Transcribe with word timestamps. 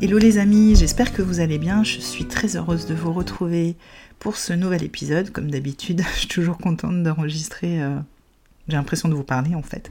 Hello 0.00 0.16
les 0.16 0.38
amis, 0.38 0.76
j'espère 0.76 1.12
que 1.12 1.22
vous 1.22 1.40
allez 1.40 1.58
bien. 1.58 1.82
Je 1.82 1.98
suis 1.98 2.24
très 2.24 2.54
heureuse 2.54 2.86
de 2.86 2.94
vous 2.94 3.12
retrouver 3.12 3.74
pour 4.20 4.36
ce 4.36 4.52
nouvel 4.52 4.84
épisode. 4.84 5.32
Comme 5.32 5.50
d'habitude, 5.50 6.02
je 6.14 6.18
suis 6.20 6.28
toujours 6.28 6.56
contente 6.56 7.02
d'enregistrer. 7.02 7.82
Euh, 7.82 7.98
j'ai 8.68 8.76
l'impression 8.76 9.08
de 9.08 9.14
vous 9.14 9.24
parler 9.24 9.56
en 9.56 9.62
fait. 9.62 9.90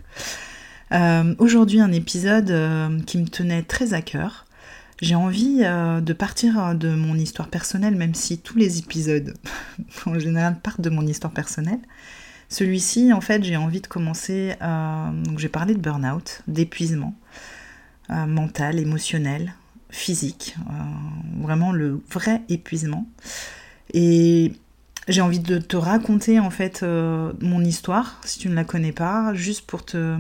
Euh, 0.94 1.36
aujourd'hui, 1.39 1.81
un 1.81 1.91
épisode 1.91 2.49
euh, 2.52 3.02
qui 3.02 3.17
me 3.17 3.27
tenait 3.27 3.64
très 3.64 3.94
à 3.94 4.02
cœur. 4.02 4.45
J'ai 5.02 5.16
envie 5.16 5.58
de 5.58 6.14
partir 6.14 6.73
de 6.73 6.95
mon 6.95 7.16
histoire 7.16 7.49
personnelle, 7.49 7.95
même 7.97 8.16
si 8.16 8.38
tous 8.38 8.58
les 8.58 8.80
épisodes 8.80 9.33
en 10.05 10.17
général 10.17 10.58
partent 10.61 10.80
de 10.80 10.89
mon 10.89 11.05
histoire 11.05 11.33
personnelle. 11.33 11.81
Celui-ci, 12.47 13.11
en 13.11 13.19
fait, 13.19 13.44
j'ai 13.44 13.58
envie 13.58 13.81
de 13.81 13.88
commencer. 13.88 14.55
donc, 14.61 15.38
j'ai 15.38 15.49
parlé 15.49 15.75
de 15.75 15.80
burn-out, 15.80 16.42
d'épuisement 16.47 17.14
mental, 18.09 18.80
émotionnel, 18.80 19.53
physique, 19.89 20.55
vraiment 21.41 21.71
le 21.71 22.02
vrai 22.09 22.41
épuisement. 22.49 23.07
Et 23.93 24.53
j'ai 25.07 25.21
envie 25.21 25.39
de 25.39 25.57
te 25.57 25.77
raconter 25.77 26.39
en 26.39 26.49
fait 26.49 26.83
euh, 26.83 27.31
mon 27.39 27.63
histoire, 27.63 28.19
si 28.25 28.39
tu 28.39 28.49
ne 28.49 28.55
la 28.55 28.63
connais 28.63 28.91
pas, 28.91 29.33
juste 29.33 29.65
pour 29.65 29.85
te... 29.85 30.17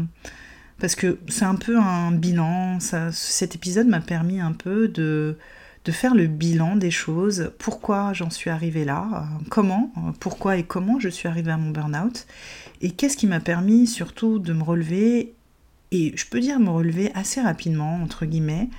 Parce 0.79 0.95
que 0.95 1.17
c'est 1.27 1.45
un 1.45 1.55
peu 1.55 1.77
un 1.77 2.11
bilan, 2.11 2.79
ça, 2.79 3.11
cet 3.11 3.55
épisode 3.55 3.87
m'a 3.87 3.99
permis 3.99 4.39
un 4.39 4.53
peu 4.53 4.87
de, 4.87 5.37
de 5.85 5.91
faire 5.91 6.13
le 6.13 6.27
bilan 6.27 6.75
des 6.75 6.91
choses, 6.91 7.51
pourquoi 7.57 8.13
j'en 8.13 8.29
suis 8.29 8.51
arrivée 8.51 8.85
là, 8.85 9.07
euh, 9.11 9.45
comment, 9.49 9.91
euh, 9.97 10.11
pourquoi 10.19 10.57
et 10.57 10.63
comment 10.63 10.99
je 10.99 11.09
suis 11.09 11.27
arrivée 11.27 11.51
à 11.51 11.57
mon 11.57 11.71
burn-out, 11.71 12.27
et 12.81 12.91
qu'est-ce 12.91 13.17
qui 13.17 13.25
m'a 13.25 13.39
permis 13.39 13.87
surtout 13.87 14.37
de 14.37 14.53
me 14.53 14.63
relever, 14.63 15.33
et 15.91 16.13
je 16.15 16.25
peux 16.27 16.39
dire 16.39 16.59
me 16.59 16.69
relever 16.69 17.11
assez 17.15 17.41
rapidement, 17.41 17.95
entre 17.95 18.25
guillemets, 18.25 18.69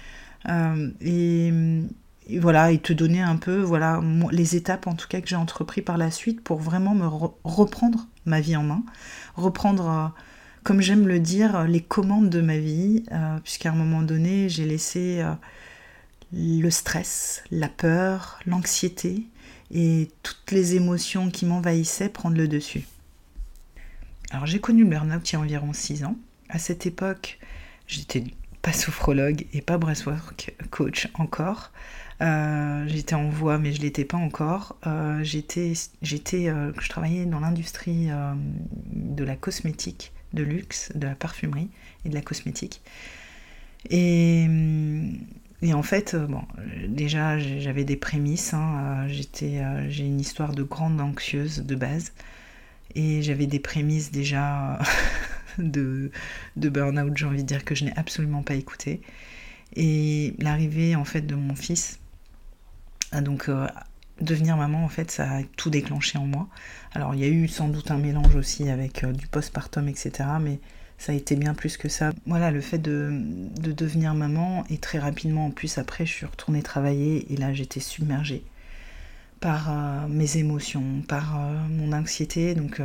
et 1.01 1.53
et 2.29 2.39
voilà, 2.39 2.73
et 2.73 2.79
te 2.79 2.93
donner 2.93 3.23
un 3.23 3.37
peu 3.37 3.61
voilà 3.61 4.03
les 4.31 4.55
étapes 4.55 4.87
en 4.87 4.95
tout 4.95 5.09
cas 5.09 5.21
que 5.21 5.29
j'ai 5.29 5.37
entrepris 5.37 5.81
par 5.81 5.97
la 5.97 6.11
suite 6.11 6.43
pour 6.43 6.59
vraiment 6.59 6.95
me 6.95 7.07
reprendre 7.43 8.07
ma 8.27 8.41
vie 8.41 8.57
en 8.57 8.63
main, 8.63 8.83
reprendre, 9.35 9.89
euh, 9.89 10.09
comme 10.63 10.83
j'aime 10.83 11.09
le 11.09 11.21
dire, 11.21 11.65
les 11.65 11.81
commandes 11.81 12.29
de 12.29 12.43
ma 12.43 12.59
vie, 12.59 13.05
euh, 13.13 13.39
puisqu'à 13.43 13.71
un 13.71 13.75
moment 13.75 14.03
donné, 14.03 14.51
j'ai 14.51 14.67
laissé 14.67 15.23
euh, 15.23 15.33
le 16.33 16.69
stress, 16.69 17.43
la 17.51 17.71
peur, 17.71 18.39
l'anxiété 18.45 19.27
et 19.71 20.11
toutes 20.23 20.51
les 20.51 20.75
émotions 20.75 21.31
qui 21.31 21.47
m'envahissaient 21.47 22.11
prendre 22.11 22.37
le 22.37 22.47
dessus. 22.47 22.87
Alors 24.31 24.45
j'ai 24.45 24.61
connu 24.61 24.85
le 24.85 24.91
burn-out 24.91 25.27
il 25.31 25.33
y 25.33 25.37
a 25.37 25.41
environ 25.41 25.73
6 25.73 26.05
ans. 26.05 26.17
À 26.51 26.59
cette 26.59 26.85
époque, 26.85 27.39
j'étais 27.87 28.25
pas 28.63 28.73
sophrologue 28.73 29.47
et 29.53 29.63
pas 29.63 29.79
breathwork 29.79 30.55
coach 30.71 31.09
encore. 31.15 31.73
Euh, 32.21 32.85
j'étais 32.89 33.15
en 33.15 33.29
voie, 33.29 33.59
mais 33.59 33.73
je 33.73 33.81
l'étais 33.81 34.05
pas 34.05 34.17
encore. 34.17 34.77
Euh, 34.87 35.23
j'étais, 35.23 35.73
j'étais, 36.03 36.49
euh, 36.49 36.73
je 36.81 36.89
travaillais 36.89 37.27
dans 37.27 37.41
l'industrie 37.41 38.09
de 38.93 39.25
la 39.25 39.37
cosmétique, 39.37 40.13
de 40.33 40.43
luxe, 40.43 40.91
de 40.95 41.07
la 41.07 41.15
parfumerie 41.15 41.69
et 42.05 42.09
de 42.09 42.15
la 42.15 42.23
cosmétique. 42.23 42.81
Et, 43.91 44.47
en 45.73 45.83
fait, 45.83 46.17
déjà 46.89 47.39
j'avais 47.39 47.85
des 47.85 47.97
prémices. 47.97 48.55
Hein, 48.55 49.07
j'étais, 49.09 49.63
j'ai 49.89 50.05
une 50.05 50.21
histoire 50.21 50.53
de 50.53 50.63
grande 50.63 51.01
anxieuse 51.01 51.65
de 51.65 51.75
base, 51.77 52.13
et 52.95 53.23
j'avais 53.23 53.47
des 53.47 53.61
prémices 53.61 54.11
déjà 54.11 54.79
de, 55.73 56.11
de 56.57 56.69
burn-out. 56.69 57.17
J'ai 57.17 57.27
envie 57.27 57.43
de 57.43 57.49
dire 57.49 57.65
que 57.65 57.75
je 57.75 57.85
n'ai 57.85 57.97
absolument 57.97 58.43
pas 58.43 58.55
écouté. 58.55 59.01
Et 59.77 60.35
l'arrivée 60.39 60.97
en 60.97 61.05
fait 61.05 61.23
de 61.23 61.35
mon 61.35 61.55
fils 61.55 61.99
donc 63.23 63.49
euh, 63.49 63.67
devenir 64.21 64.57
maman, 64.57 64.85
en 64.85 64.89
fait, 64.89 65.11
ça 65.11 65.31
a 65.31 65.43
tout 65.57 65.71
déclenché 65.71 66.19
en 66.19 66.27
moi. 66.27 66.49
Alors 66.93 67.15
il 67.15 67.21
y 67.21 67.25
a 67.25 67.29
eu 67.29 67.49
sans 67.49 67.69
doute 67.69 67.91
un 67.91 67.99
mélange 67.99 68.35
aussi 68.37 68.69
avec 68.69 69.05
euh, 69.05 69.13
du 69.13 69.27
postpartum, 69.27 69.89
etc. 69.89 70.29
Mais 70.41 70.61
ça 70.99 71.13
a 71.13 71.15
été 71.15 71.37
bien 71.37 71.55
plus 71.55 71.77
que 71.77 71.89
ça. 71.89 72.13
Voilà, 72.27 72.51
le 72.51 72.61
fait 72.61 72.79
de, 72.79 73.11
devenir 73.61 74.15
maman, 74.15 74.65
et 74.69 74.79
très 74.79 74.99
rapidement, 74.99 75.47
en 75.47 75.51
plus, 75.51 75.79
après, 75.79 76.05
je 76.07 76.13
suis 76.13 76.27
retournée 76.27 76.63
travailler, 76.63 77.33
et 77.33 77.37
là, 77.37 77.53
j'étais 77.53 77.81
submergée 77.81 78.43
par 79.41 79.71
euh, 79.71 80.09
mes 80.09 80.39
émotions, 80.39 81.03
par 81.07 81.39
mon 81.71 81.93
anxiété. 81.93 82.55
Donc 82.55 82.83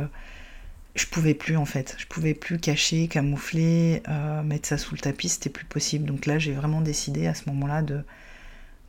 je 0.94 1.06
pouvais 1.06 1.34
plus 1.34 1.56
en 1.56 1.64
fait, 1.64 1.96
je 1.98 2.06
pouvais 2.06 2.34
plus 2.34 2.58
cacher, 2.58 3.08
camoufler, 3.08 4.02
mettre 4.44 4.68
ça 4.68 4.78
sous 4.78 4.94
le 4.94 5.00
tapis, 5.00 5.28
c'était 5.28 5.50
plus 5.50 5.64
possible. 5.64 6.04
Donc 6.04 6.26
là, 6.26 6.38
j'ai 6.38 6.52
vraiment 6.52 6.80
décidé 6.80 7.26
à 7.26 7.34
ce 7.34 7.48
moment-là 7.48 7.82
de 7.82 8.04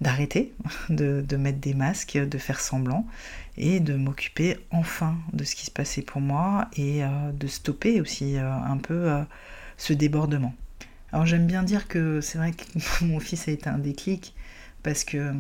d'arrêter 0.01 0.53
de, 0.89 1.35
mettre 1.38 1.59
des 1.59 1.73
masques, 1.73 2.17
de 2.17 2.38
faire 2.38 2.59
semblant 2.59 3.05
et 3.57 3.79
de 3.79 3.95
m'occuper 3.95 4.57
enfin 4.71 5.17
de 5.33 5.43
ce 5.43 5.55
qui 5.55 5.66
se 5.66 5.71
passait 5.71 6.01
pour 6.01 6.21
moi 6.21 6.67
et 6.75 7.03
euh, 7.03 7.31
de 7.31 7.47
stopper 7.47 8.01
aussi 8.01 8.37
euh, 8.37 8.51
un 8.51 8.77
peu 8.77 9.11
euh, 9.11 9.23
ce 9.77 9.93
débordement. 9.93 10.53
Alors 11.11 11.25
j'aime 11.25 11.47
bien 11.47 11.63
dire 11.63 11.87
que 11.87 12.19
c'est 12.22 12.37
vrai 12.37 12.51
que 12.51 12.63
mon 13.05 13.19
fils 13.19 13.47
a 13.47 13.51
été 13.51 13.69
un 13.69 13.77
déclic 13.77 14.33
parce 14.83 15.03
que 15.03 15.33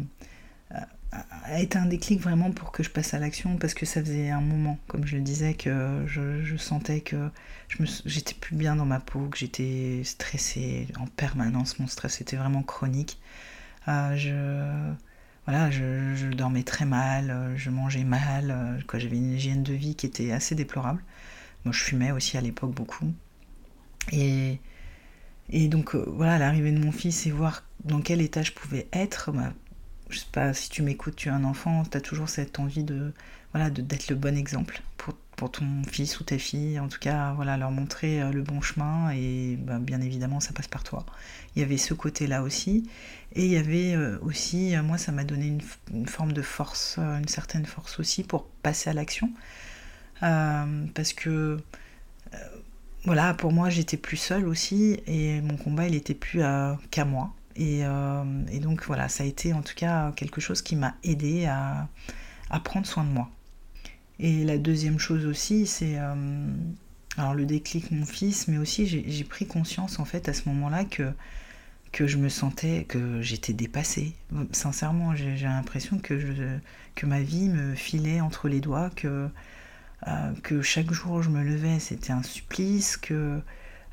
a 1.43 1.59
été 1.59 1.77
un 1.77 1.85
déclic 1.85 2.19
vraiment 2.19 2.51
pour 2.51 2.71
que 2.71 2.83
je 2.83 2.89
passe 2.89 3.13
à 3.13 3.19
l'action 3.19 3.57
parce 3.57 3.73
que 3.73 3.85
ça 3.85 4.01
faisait 4.01 4.29
un 4.29 4.41
moment, 4.41 4.77
comme 4.87 5.05
je 5.05 5.15
le 5.15 5.21
disais, 5.21 5.53
que 5.53 6.03
je, 6.07 6.57
sentais 6.57 7.01
que 7.01 7.29
j'étais 8.05 8.33
plus 8.33 8.55
bien 8.55 8.75
dans 8.75 8.85
ma 8.85 8.99
peau, 8.99 9.27
que 9.27 9.37
j'étais 9.37 10.01
stressée 10.03 10.87
en 10.99 11.07
permanence, 11.07 11.79
mon 11.79 11.87
stress 11.87 12.21
était 12.21 12.37
vraiment 12.37 12.63
chronique. 12.63 13.19
Euh, 13.87 14.15
je, 14.15 14.93
voilà, 15.45 15.69
je, 15.69 16.33
dormais 16.33 16.63
très 16.63 16.85
mal, 16.85 17.29
euh, 17.29 17.55
je 17.55 17.69
mangeais 17.69 18.03
mal, 18.03 18.51
euh, 18.51 18.79
j'avais 18.99 19.17
une 19.17 19.33
hygiène 19.33 19.63
de 19.63 19.73
vie 19.73 19.95
qui 19.95 20.05
était 20.05 20.31
assez 20.31 20.55
déplorable. 20.55 21.03
Moi, 21.65 21.73
je 21.73 21.83
fumais 21.83 22.11
aussi 22.11 22.37
à 22.37 22.41
l'époque 22.41 22.73
beaucoup. 22.73 23.13
Et, 24.11 24.59
et 25.49 25.67
donc, 25.67 25.95
voilà, 25.95 26.37
l'arrivée 26.37 26.71
de 26.71 26.79
mon 26.79 26.91
fils 26.91 27.25
et 27.27 27.31
voir 27.31 27.63
dans 27.83 28.01
quel 28.01 28.21
état 28.21 28.41
je 28.41 28.51
pouvais 28.51 28.87
être, 28.93 29.31
bah, 29.31 29.53
je 30.09 30.19
sais 30.19 30.25
pas, 30.31 30.53
si 30.53 30.69
tu 30.69 30.81
m'écoutes, 30.83 31.15
tu 31.15 31.29
es 31.29 31.31
un 31.31 31.43
enfant, 31.43 31.83
tu 31.83 31.97
as 31.97 32.01
toujours 32.01 32.29
cette 32.29 32.59
envie 32.59 32.83
de 32.83 33.13
voilà 33.53 33.69
d'être 33.69 34.09
le 34.09 34.15
bon 34.15 34.37
exemple 34.37 34.81
pour, 34.97 35.51
ton 35.51 35.83
fils 35.89 36.19
ou 36.19 36.23
ta 36.23 36.37
fille, 36.37 36.79
en 36.79 36.87
tout 36.87 36.99
cas, 36.99 37.33
voilà, 37.33 37.57
leur 37.57 37.69
montrer 37.69 38.31
le 38.31 38.41
bon 38.41 38.61
chemin 38.61 39.11
et 39.11 39.57
bah, 39.59 39.79
bien 39.79 39.99
évidemment, 39.99 40.39
ça 40.39 40.53
passe 40.53 40.67
par 40.67 40.83
toi. 40.83 41.05
Il 41.55 41.61
y 41.61 41.63
avait 41.63 41.77
ce 41.77 41.93
côté-là 41.93 42.41
aussi. 42.41 42.89
Et 43.35 43.45
il 43.45 43.51
y 43.51 43.57
avait 43.57 43.93
euh, 43.95 44.17
aussi, 44.21 44.75
euh, 44.75 44.81
moi, 44.81 44.97
ça 44.97 45.11
m'a 45.11 45.25
donné 45.25 45.57
une, 45.93 46.07
forme 46.07 46.31
de 46.31 46.41
force, 46.41 46.95
euh, 46.99 47.19
une 47.19 47.27
certaine 47.27 47.65
force 47.65 47.99
aussi 47.99 48.23
pour 48.23 48.45
passer 48.45 48.89
à 48.89 48.93
l'action. 48.93 49.29
parce 50.21 51.13
que, 51.13 51.59
voilà, 53.03 53.33
pour 53.33 53.51
moi, 53.51 53.69
j'étais 53.69 53.97
plus 53.97 54.17
seule 54.17 54.47
aussi 54.47 54.99
et 55.05 55.41
mon 55.41 55.57
combat, 55.57 55.87
il 55.87 55.95
était 55.95 56.15
plus 56.15 56.41
qu'à 56.91 57.05
moi. 57.05 57.33
Et, 57.55 57.83
donc, 58.59 58.83
voilà, 58.85 59.09
ça 59.09 59.23
a 59.23 59.27
été 59.27 59.53
en 59.53 59.61
tout 59.61 59.75
cas 59.75 60.11
quelque 60.13 60.41
chose 60.41 60.61
qui 60.61 60.75
m'a 60.75 60.95
aidé 61.03 61.45
à, 61.45 61.87
prendre 62.63 62.85
soin 62.85 63.03
de 63.03 63.09
moi. 63.09 63.29
Et 64.19 64.43
la 64.43 64.57
deuxième 64.57 64.99
chose 64.99 65.25
aussi, 65.25 65.65
c'est 65.67 65.97
alors 67.17 67.33
le 67.33 67.45
déclic 67.45 67.91
mon 67.91 68.05
fils, 68.05 68.47
mais 68.47 68.57
aussi 68.57 68.87
j'ai 68.87 69.23
pris 69.23 69.45
conscience 69.45 69.99
en 69.99 70.05
fait 70.05 70.27
à 70.27 70.33
ce 70.33 70.47
moment-là 70.49 70.85
que 70.85 71.11
que 71.91 72.07
je 72.07 72.17
me 72.17 72.27
sentais, 72.27 72.85
que 72.89 73.21
j'étais 73.21 73.53
dépassée. 73.53 74.13
Sincèrement, 74.51 75.15
j'ai 75.15 75.37
l'impression 75.37 75.97
que, 75.97 76.59
que 76.93 77.05
ma 77.05 77.21
vie 77.21 77.47
me 77.47 77.73
filait 77.73 78.19
entre 78.19 78.49
les 78.49 78.59
doigts, 78.59 78.89
que 78.89 79.29
que 80.43 80.61
chaque 80.61 80.91
jour 80.91 81.23
je 81.23 81.29
me 81.29 81.43
levais, 81.43 81.79
c'était 81.79 82.11
un 82.11 82.21
supplice, 82.21 82.97
que, 82.97 83.39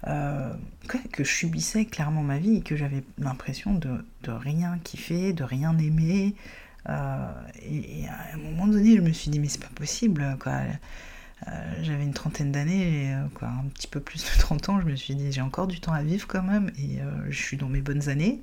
que 0.04 1.24
je 1.24 1.30
subissais 1.30 1.84
clairement 1.84 2.22
ma 2.22 2.38
vie 2.38 2.56
et 2.56 2.60
que 2.62 2.76
j'avais 2.76 3.04
l'impression 3.18 3.74
de, 3.74 4.04
rien 4.26 4.78
kiffer, 4.82 5.32
de 5.32 5.44
rien 5.44 5.76
aimer. 5.78 6.34
Et, 6.88 8.00
et, 8.00 8.08
à 8.08 8.34
un 8.34 8.38
moment 8.38 8.66
donné, 8.66 8.96
je 8.96 9.00
me 9.00 9.12
suis 9.12 9.30
dit, 9.30 9.38
mais 9.38 9.48
c'est 9.48 9.62
pas 9.62 9.70
possible, 9.74 10.36
quoi. 10.40 10.60
j'avais 11.82 12.02
une 12.02 12.14
trentaine 12.14 12.50
d'années, 12.50 13.12
un 13.12 13.68
petit 13.74 13.86
peu 13.86 14.00
plus 14.00 14.24
de 14.24 14.40
30 14.40 14.68
ans, 14.70 14.80
je 14.80 14.86
me 14.86 14.96
suis 14.96 15.14
dit 15.14 15.30
j'ai 15.30 15.40
encore 15.40 15.68
du 15.68 15.80
temps 15.80 15.92
à 15.92 16.02
vivre 16.02 16.26
quand 16.26 16.42
même 16.42 16.72
et 16.78 16.98
je 17.28 17.40
suis 17.40 17.56
dans 17.56 17.68
mes 17.68 17.80
bonnes 17.80 18.08
années 18.08 18.42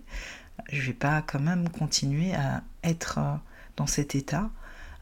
je 0.71 0.87
vais 0.87 0.93
pas 0.93 1.21
quand 1.21 1.39
même 1.39 1.69
continuer 1.69 2.33
à 2.33 2.63
être 2.83 3.17
euh, 3.17 3.35
dans 3.77 3.87
cet 3.87 4.15
état 4.15 4.49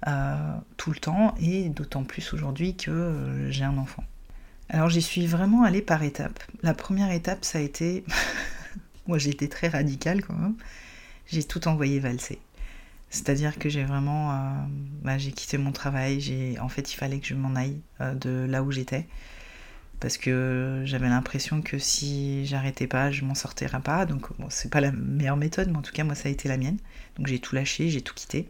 euh, 0.07 0.53
tout 0.77 0.92
le 0.92 1.00
temps 1.00 1.36
et 1.39 1.69
d'autant 1.69 2.03
plus 2.03 2.33
aujourd'hui 2.33 2.75
que 2.75 2.92
euh, 2.92 3.51
j'ai 3.51 3.63
un 3.63 3.77
enfant. 3.77 4.03
Alors 4.69 4.89
j'y 4.89 5.01
suis 5.01 5.27
vraiment 5.27 5.63
allée 5.63 5.81
par 5.81 6.03
étapes. 6.03 6.43
La 6.61 6.73
première 6.73 7.11
étape 7.11 7.45
ça 7.45 7.59
a 7.59 7.61
été, 7.61 8.03
moi 9.07 9.17
j'ai 9.17 9.29
été 9.29 9.49
très 9.49 9.69
radicale 9.69 10.23
quand 10.23 10.35
même, 10.35 10.55
j'ai 11.27 11.43
tout 11.43 11.67
envoyé 11.67 11.99
valser. 11.99 12.39
C'est-à-dire 13.09 13.57
que 13.57 13.69
j'ai 13.69 13.85
vraiment, 13.85 14.67
bah, 15.03 15.17
j'ai 15.17 15.31
quitté 15.31 15.57
mon 15.57 15.71
travail, 15.71 16.57
en 16.59 16.69
fait 16.69 16.91
il 16.91 16.95
fallait 16.97 17.19
que 17.19 17.27
je 17.27 17.35
m'en 17.35 17.55
aille 17.55 17.79
de 18.01 18.45
là 18.49 18.63
où 18.63 18.71
j'étais 18.71 19.07
parce 19.99 20.17
que 20.17 20.83
j'avais 20.85 21.09
l'impression 21.09 21.61
que 21.61 21.79
si 21.79 22.45
j'arrêtais 22.45 22.87
pas, 22.87 23.11
je 23.11 23.25
m'en 23.25 23.35
sortirais 23.35 23.81
pas. 23.81 24.05
Donc 24.05 24.27
c'est 24.49 24.69
pas 24.69 24.81
la 24.81 24.91
meilleure 24.91 25.37
méthode, 25.37 25.69
mais 25.69 25.77
en 25.77 25.81
tout 25.81 25.93
cas 25.93 26.03
moi 26.03 26.15
ça 26.15 26.29
a 26.29 26.31
été 26.31 26.47
la 26.47 26.57
mienne. 26.57 26.77
Donc 27.17 27.27
j'ai 27.27 27.39
tout 27.39 27.55
lâché, 27.55 27.89
j'ai 27.89 28.01
tout 28.01 28.13
quitté. 28.13 28.49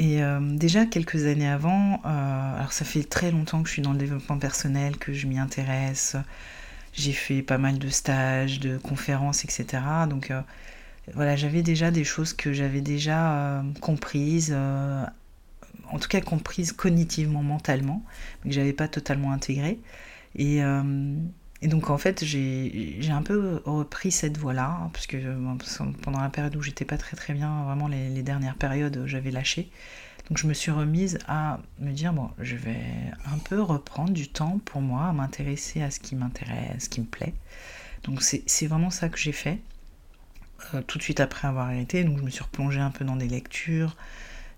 Et 0.00 0.22
euh, 0.22 0.40
déjà 0.40 0.86
quelques 0.86 1.26
années 1.26 1.46
avant, 1.46 2.00
euh, 2.06 2.56
alors 2.56 2.72
ça 2.72 2.86
fait 2.86 3.04
très 3.04 3.30
longtemps 3.30 3.62
que 3.62 3.68
je 3.68 3.74
suis 3.74 3.82
dans 3.82 3.92
le 3.92 3.98
développement 3.98 4.38
personnel, 4.38 4.96
que 4.96 5.12
je 5.12 5.26
m'y 5.26 5.38
intéresse. 5.38 6.16
J'ai 6.94 7.12
fait 7.12 7.42
pas 7.42 7.58
mal 7.58 7.78
de 7.78 7.88
stages, 7.90 8.60
de 8.60 8.78
conférences, 8.78 9.44
etc. 9.44 9.66
Donc 10.08 10.30
euh, 10.30 10.40
voilà, 11.12 11.36
j'avais 11.36 11.60
déjà 11.60 11.90
des 11.90 12.04
choses 12.04 12.32
que 12.32 12.54
j'avais 12.54 12.80
déjà 12.80 13.62
comprises, 13.82 14.54
en 14.54 15.98
tout 15.98 16.08
cas 16.08 16.22
comprises 16.22 16.72
cognitivement, 16.72 17.42
mentalement, 17.42 18.02
mais 18.42 18.50
que 18.50 18.56
j'avais 18.56 18.72
pas 18.72 18.88
totalement 18.88 19.32
intégrées. 19.32 19.80
Euh, 20.38 21.14
et, 21.62 21.68
donc 21.68 21.90
en 21.90 21.98
fait, 21.98 22.24
j'ai 22.24 23.10
un 23.10 23.22
peu 23.22 23.60
repris 23.64 24.10
cette 24.10 24.38
voie-là, 24.38 24.90
parce 24.92 25.06
que 25.06 25.16
pendant 26.02 26.20
la 26.20 26.30
période 26.30 26.56
où 26.56 26.62
j'étais 26.62 26.84
pas 26.84 26.98
très 26.98 27.16
très 27.16 27.34
bien, 27.34 27.64
vraiment 27.64 27.88
les, 27.88 28.22
dernières 28.22 28.56
périodes, 28.56 29.04
j'avais 29.06 29.30
lâché. 29.30 29.70
Donc 30.28 30.38
je 30.38 30.46
me 30.46 30.54
suis 30.54 30.70
remise 30.70 31.18
à 31.26 31.58
me 31.80 31.92
dire, 31.92 32.12
bon, 32.12 32.30
je 32.38 32.56
vais 32.56 32.80
un 33.32 33.38
peu 33.38 33.60
reprendre 33.60 34.12
du 34.12 34.28
temps 34.28 34.60
pour 34.64 34.80
moi, 34.80 35.06
à 35.06 35.12
m'intéresser 35.12 35.82
à 35.82 35.90
ce 35.90 35.98
qui 36.00 36.14
m'intéresse, 36.14 36.76
à 36.76 36.80
ce 36.80 36.88
qui 36.88 37.00
me 37.00 37.06
plaît. 37.06 37.34
Donc 38.04 38.22
c'est 38.22 38.66
vraiment 38.66 38.90
ça 38.90 39.08
que 39.08 39.18
j'ai 39.18 39.32
fait. 39.32 39.58
Euh, 40.74 40.82
tout 40.82 40.98
de 40.98 41.02
suite 41.02 41.20
après 41.20 41.48
avoir 41.48 41.66
arrêté, 41.66 42.04
donc 42.04 42.18
je 42.18 42.22
me 42.22 42.30
suis 42.30 42.42
replongée 42.42 42.80
un 42.80 42.90
peu 42.90 43.04
dans 43.04 43.16
des 43.16 43.28
lectures, 43.28 43.96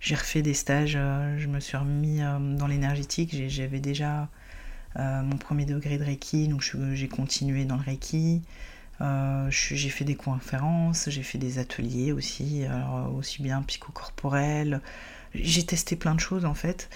j'ai 0.00 0.14
refait 0.14 0.43
des 0.43 0.54
stages, 0.54 0.94
euh, 0.96 1.38
je 1.38 1.46
me 1.46 1.60
suis 1.60 1.76
remis 1.76 2.19
dans 2.19 2.66
l'énergétique, 2.66 3.34
j'avais 3.49 3.81
déjà 3.81 4.22
euh, 4.22 4.25
mon 4.97 5.37
premier 5.37 5.65
degré 5.65 5.99
de 5.99 6.05
Reiki, 6.05 6.49
donc 6.49 6.62
j'ai 6.93 7.09
continué 7.09 7.65
dans 7.65 7.77
le 7.77 7.83
Reiki. 7.83 8.43
Euh, 9.03 9.47
j'ai 9.50 9.89
fait 9.89 10.05
des 10.05 10.15
conférences, 10.15 11.09
j'ai 11.11 11.23
fait 11.23 11.39
des 11.39 11.59
ateliers 11.59 12.12
aussi, 12.12 12.65
alors 12.65 13.12
aussi 13.15 13.43
bien 13.43 13.62
psychocorporel. 13.62 14.81
J'ai 15.35 15.65
testé 15.65 15.97
plein 15.97 16.15
de 16.15 16.21
choses 16.21 16.44
en 16.44 16.55
fait. 16.55 16.89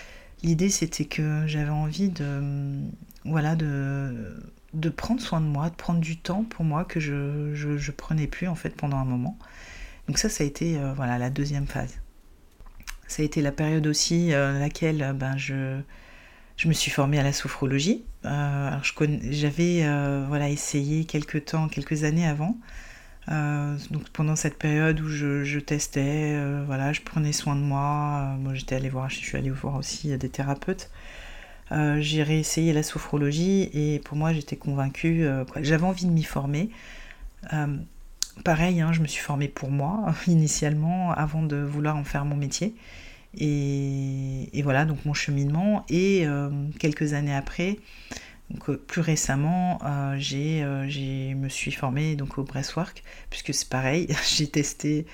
L'idée 0.43 0.69
c'était 0.69 1.07
que 1.07 1.45
j'avais 1.47 1.71
envie 1.71 2.11
de, 2.11 2.81
voilà, 3.25 3.57
de, 3.57 4.41
de 4.75 4.89
prendre 4.89 5.21
soin 5.21 5.41
de 5.41 5.47
moi, 5.47 5.71
de 5.71 5.75
prendre 5.75 6.01
du 6.01 6.17
temps 6.17 6.45
pour 6.45 6.65
moi 6.65 6.85
que 6.85 7.01
je, 7.01 7.55
je, 7.55 7.91
prenais 7.91 8.27
plus 8.29 8.47
en 8.47 8.55
fait 8.55 8.71
pendant 8.71 8.99
un 8.99 9.05
moment. 9.05 9.37
Donc 10.07 10.19
ça, 10.19 10.29
ça 10.29 10.45
a 10.45 10.47
été 10.47 10.79
euh, 10.79 10.93
voilà 10.95 11.19
la 11.19 11.31
deuxième 11.31 11.67
phase. 11.67 11.97
Ça 13.09 13.23
a 13.23 13.25
été 13.25 13.43
la 13.43 13.53
période 13.53 13.87
aussi 13.87 14.31
laquelle 14.31 15.15
ben, 15.17 15.37
je, 15.37 15.81
je 16.57 16.69
me 16.69 16.73
suis 16.73 16.91
formée 16.91 17.19
à 17.19 17.23
la 17.23 17.33
sophrologie. 17.33 18.05
Euh, 18.25 18.71
j'avais 19.31 19.85
euh, 19.85 20.25
voilà, 20.27 20.49
essayé 20.49 21.05
quelques 21.05 21.47
temps, 21.47 21.69
quelques 21.69 22.05
années 22.05 22.27
avant. 22.27 22.57
Euh, 23.29 23.77
donc 23.91 24.09
pendant 24.11 24.37
cette 24.37 24.57
période 24.57 25.01
où 25.01 25.09
je, 25.09 25.59
testais, 25.59 26.39
voilà, 26.65 26.93
je 26.93 27.03
prenais 27.03 27.33
soin 27.33 27.57
de 27.57 27.61
moi. 27.61 28.37
moi 28.41 28.55
j'étais 28.55 28.77
allée 28.77 28.89
voir, 28.89 29.11
je 29.11 29.17
suis 29.17 29.37
allée 29.37 29.51
voir 29.51 29.77
aussi 29.77 30.17
des 30.17 30.29
thérapeutes. 30.29 30.91
j'ai 31.71 32.23
réessayé 32.23 32.73
la 32.73 32.83
sophrologie 32.83 33.69
et 33.75 33.99
pour 33.99 34.17
moi 34.17 34.33
j'étais 34.33 34.57
convaincue, 34.57 35.27
j'avais 35.61 35.85
envie 35.85 36.07
de 36.07 36.13
m'y 36.13 36.23
former. 36.23 36.71
pareil, 38.45 38.81
hein, 38.81 38.93
je 38.93 39.01
me 39.01 39.09
suis 39.09 39.23
formée 39.23 39.49
pour 39.49 39.71
moi 39.71 40.15
initialement 40.29 41.11
avant 41.11 41.43
de 41.43 41.57
vouloir 41.57 41.97
en 41.97 42.05
faire 42.05 42.25
mon 42.25 42.37
métier. 42.37 42.77
Et, 43.39 44.63
voilà 44.63 44.85
donc 44.85 45.05
mon 45.05 45.15
cheminement. 45.15 45.85
Et 45.89 46.27
euh, 46.27 46.51
quelques 46.79 47.13
années 47.15 47.35
après, 47.35 47.79
donc, 48.51 48.71
euh, 48.71 48.77
plus 48.77 49.01
récemment, 49.01 49.79
euh, 49.85 50.17
j'ai, 50.19 50.65
j'ai, 50.89 51.35
me 51.35 51.49
suis 51.49 51.73
formée 51.73 52.17
donc, 52.17 52.39
au 52.39 52.45
breastwork, 52.45 53.03
puisque 53.31 53.55
c'est 53.55 53.69
pareil, 53.69 54.09
j'ai 54.37 54.47
testé 54.49 55.07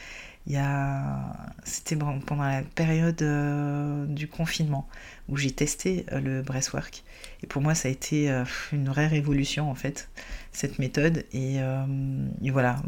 il 0.48 0.54
y 0.54 0.56
a... 0.56 1.36
C'était 1.62 1.94
pendant 1.94 2.42
la 2.42 2.62
période 2.62 3.22
du 4.12 4.26
confinement 4.26 4.88
où 5.28 5.36
j'ai 5.36 5.52
testé 5.52 6.04
le 6.10 6.42
breastwork. 6.42 7.04
Et 7.44 7.46
pour 7.46 7.62
moi, 7.62 7.76
ça 7.76 7.86
a 7.86 7.92
été 7.92 8.28
une 8.72 8.88
vraie 8.88 9.06
révolution 9.06 9.70
en 9.70 9.76
fait, 9.76 10.08
cette 10.50 10.80
méthode. 10.80 11.24
Et 11.32 11.60
voilà, 12.50 12.82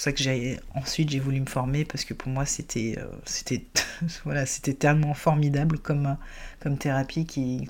pour 0.00 0.04
ça 0.04 0.12
que 0.12 0.22
j'ai 0.22 0.58
ensuite 0.74 1.10
j'ai 1.10 1.18
voulu 1.18 1.40
me 1.40 1.46
former 1.46 1.84
parce 1.84 2.06
que 2.06 2.14
pour 2.14 2.32
moi 2.32 2.46
c'était 2.46 2.94
euh, 2.96 3.04
c'était 3.26 3.66
voilà 4.24 4.46
c'était 4.46 4.72
tellement 4.72 5.12
formidable 5.12 5.78
comme 5.78 6.16
comme 6.58 6.78
thérapie 6.78 7.26
qu'il 7.26 7.68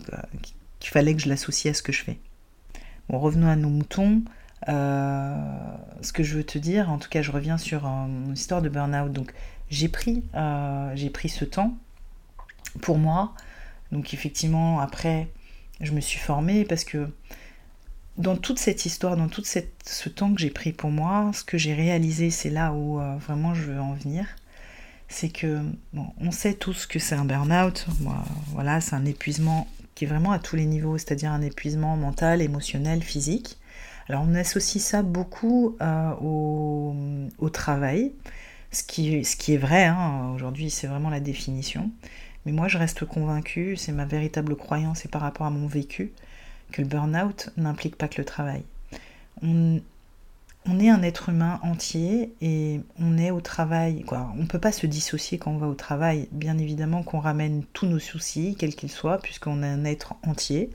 fallait 0.81 1.17
que 1.17 1.21
je 1.21 1.29
l'associe 1.29 1.75
à 1.75 1.77
ce 1.77 1.82
que 1.82 1.91
je 1.91 2.05
fais. 2.05 2.21
Bon 3.09 3.19
revenons 3.19 3.49
à 3.49 3.56
nos 3.56 3.69
moutons. 3.69 4.23
Euh, 4.69 5.35
ce 6.03 6.12
que 6.12 6.23
je 6.23 6.37
veux 6.37 6.44
te 6.44 6.59
dire, 6.59 6.88
en 6.88 6.99
tout 6.99 7.09
cas 7.09 7.21
je 7.21 7.32
reviens 7.32 7.59
sur 7.59 7.85
euh, 7.85 8.06
mon 8.06 8.33
histoire 8.33 8.62
de 8.62 8.69
burn-out. 8.69 9.12
Donc 9.12 9.35
j'ai 9.69 9.88
pris 9.88 10.23
j'ai 10.94 11.11
pris 11.11 11.31
ce 11.31 11.44
temps 11.44 11.76
pour 12.81 12.99
moi. 12.99 13.35
Donc 13.91 14.15
effectivement 14.15 14.79
après 14.79 15.26
je 15.81 15.90
me 15.90 16.00
suis 16.00 16.21
formée 16.21 16.64
parce 16.64 16.85
que 16.85 17.09
dans 18.19 18.37
toute 18.37 18.59
cette 18.59 18.87
histoire, 18.87 19.17
dans 19.17 19.29
tout 19.29 19.43
ce 19.45 20.09
temps 20.09 20.35
que 20.35 20.40
j'ai 20.40 20.50
pris 20.50 20.73
pour 20.73 20.90
moi, 20.90 21.31
ce 21.33 21.45
que 21.45 21.59
j'ai 21.59 21.75
réalisé, 21.75 22.31
c'est 22.31 22.50
là 22.50 22.73
où 22.73 23.00
euh, 23.00 23.17
vraiment 23.17 23.55
je 23.55 23.62
veux 23.62 23.81
en 23.81 23.95
venir, 23.95 24.26
c'est 25.09 25.29
que 25.29 25.62
on 25.95 26.31
sait 26.31 26.55
tous 26.55 26.87
que 26.87 26.99
c'est 26.99 27.14
un 27.14 27.25
burn-out. 27.25 27.87
Voilà, 28.52 28.81
c'est 28.81 28.95
un 28.95 29.05
épuisement 29.05 29.67
qui 29.95 30.05
est 30.05 30.09
vraiment 30.09 30.33
à 30.33 30.38
tous 30.38 30.57
les 30.57 30.67
niveaux, 30.67 30.99
c'est-à-dire 30.99 31.33
un 31.33 31.43
épuisement 31.43 31.97
mental, 31.97 32.43
émotionnel, 32.43 33.02
physique. 33.02 33.59
Alors 34.09 34.25
on 34.26 34.35
associe 34.35 34.83
ça 34.83 35.02
beaucoup 35.02 35.76
euh, 35.81 36.11
au, 36.21 37.50
travail, 37.50 38.12
ce 38.73 38.83
qui, 38.83 39.25
ce 39.25 39.37
qui 39.37 39.55
est 39.55 39.59
vrai. 39.59 39.85
Hein, 39.85 40.33
aujourd'hui, 40.35 40.71
c'est 40.71 40.87
vraiment 40.87 41.11
la 41.11 41.21
définition. 41.21 41.90
Mais 42.47 42.52
moi, 42.52 42.69
je 42.69 42.79
reste 42.79 43.05
convaincue, 43.05 43.76
c'est 43.76 43.93
ma 43.93 44.07
véritable 44.07 44.57
croyance 44.57 45.05
et 45.05 45.09
par 45.09 45.21
rapport 45.21 45.47
à 45.47 45.50
mon 45.50 45.67
vécu, 45.67 46.12
que 46.71 46.83
le 46.83 46.89
burn-out 46.89 47.50
n'implique 47.57 47.97
pas 47.97 48.09
que 48.09 48.21
le 48.21 48.25
travail. 48.25 48.62
On, 49.43 49.81
est 50.79 50.89
un 50.89 51.03
être 51.03 51.31
humain 51.31 51.59
entier 51.62 52.33
et 52.41 52.81
on 52.99 53.19
est 53.19 53.31
au 53.31 53.41
travail. 53.41 54.05
On 54.11 54.43
ne 54.43 54.47
peut 54.47 54.59
pas 54.59 54.73
se 54.73 54.87
dissocier 54.87 55.39
quand 55.39 55.53
on 55.53 55.59
va 55.59 55.67
au 55.67 55.75
travail. 55.75 56.29
Bien 56.33 56.59
évidemment 56.59 57.03
qu'on 57.03 57.19
ramène 57.21 57.65
tous 57.73 57.87
nos 57.87 57.99
soucis, 57.99 58.57
quels 58.59 58.75
qu'ils 58.75 58.91
soient, 58.91 59.19
puisqu'on 59.19 59.62
est 59.62 59.69
un 59.69 59.85
être 59.85 60.15
entier. 60.23 60.71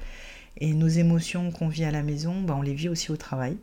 Et 0.58 0.74
nos 0.74 0.88
émotions 0.88 1.52
qu'on 1.52 1.68
vit 1.68 1.86
à 1.86 1.92
la 1.92 2.02
maison, 2.02 2.42
bah, 2.42 2.56
on 2.58 2.62
les 2.62 2.74
vit 2.74 2.90
aussi 2.90 3.12
au 3.12 3.18
travail. 3.18 3.58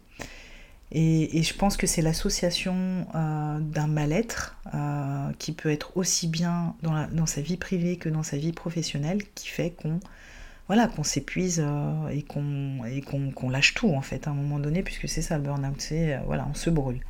Et, 0.94 1.42
je 1.42 1.54
pense 1.54 1.78
que 1.78 1.86
c'est 1.86 2.02
l'association 2.02 3.06
euh, 3.14 3.58
d'un 3.60 3.86
mal-être 3.86 4.56
euh, 4.74 5.30
qui 5.38 5.52
peut 5.52 5.70
être 5.70 5.96
aussi 5.96 6.28
bien 6.28 6.74
dans, 6.82 7.26
sa 7.26 7.40
vie 7.40 7.56
privée 7.56 7.96
que 7.96 8.10
dans 8.10 8.22
sa 8.22 8.36
vie 8.36 8.52
professionnelle 8.52 9.22
qui 9.34 9.48
fait 9.48 9.70
qu'on 9.70 10.00
voilà, 10.68 10.86
qu'on 10.86 11.02
s'épuise 11.02 11.62
euh, 11.64 12.08
et 12.08 12.22
qu'on 12.22 13.50
lâche 13.50 13.74
tout 13.74 13.90
en 13.90 14.02
fait 14.02 14.26
à 14.26 14.30
un 14.30 14.34
moment 14.34 14.58
donné, 14.58 14.82
puisque 14.82 15.08
c'est 15.08 15.22
ça 15.22 15.36
le 15.36 15.42
burn-out, 15.42 15.74
c'est 15.78 16.14
euh, 16.14 16.18
voilà, 16.26 16.46
on 16.50 16.54
se 16.54 16.70
brûle. 16.70 17.00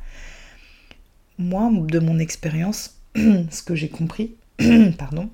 Moi, 1.37 1.69
de 1.73 1.99
mon 1.99 2.19
expérience, 2.19 2.99
ce 3.15 3.63
que 3.63 3.75
j'ai 3.75 3.89
compris, 3.89 4.35
pardon, 4.97 5.29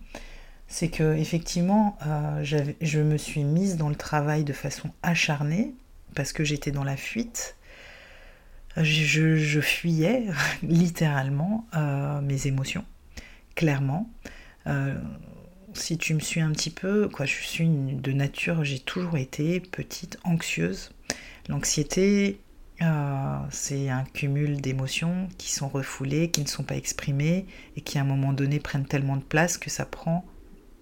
c'est 0.68 0.90
que 0.90 1.16
effectivement, 1.16 1.98
euh, 2.06 2.44
je 2.44 3.00
me 3.00 3.18
suis 3.18 3.44
mise 3.44 3.78
dans 3.78 3.90
le 3.90 3.96
travail 3.96 4.44
de 4.44 4.54
façon 4.54 4.90
acharnée 5.02 5.74
parce 6.16 6.34
que 6.34 6.44
j'étais 6.44 6.72
dans 6.72 6.84
la 6.84 6.98
fuite. 6.98 7.56
Je 8.78 9.60
fuyais 9.62 10.28
littéralement 10.64 11.66
mes 12.22 12.48
émotions, 12.48 12.86
clairement 13.56 14.10
si 15.80 15.98
tu 15.98 16.14
me 16.14 16.20
suis 16.20 16.42
un 16.42 16.52
petit 16.52 16.70
peu, 16.70 17.10
quoi, 17.10 17.26
je 17.26 17.34
suis 17.34 17.68
de 17.68 18.12
nature, 18.12 18.64
j'ai 18.64 18.80
toujours 18.80 19.18
été 19.18 19.60
petite 19.60 20.18
anxieuse. 20.24 20.92
L'anxiété, 21.48 22.40
euh, 22.82 23.38
c'est 23.50 23.90
un 23.90 24.04
cumul 24.04 24.62
d'émotions 24.62 25.28
qui 25.38 25.52
sont 25.52 25.68
refoulées, 25.68 26.30
qui 26.30 26.42
ne 26.42 26.48
sont 26.48 26.64
pas 26.64 26.76
exprimées 26.76 27.46
et 27.76 27.82
qui 27.82 27.98
à 27.98 28.02
un 28.02 28.06
moment 28.06 28.34
donné 28.34 28.60
prennent 28.60 28.86
tellement 28.86 29.18
de 29.18 29.24
place 29.24 29.58
que 29.58 29.70
ça 29.70 29.86
prend 29.86 30.26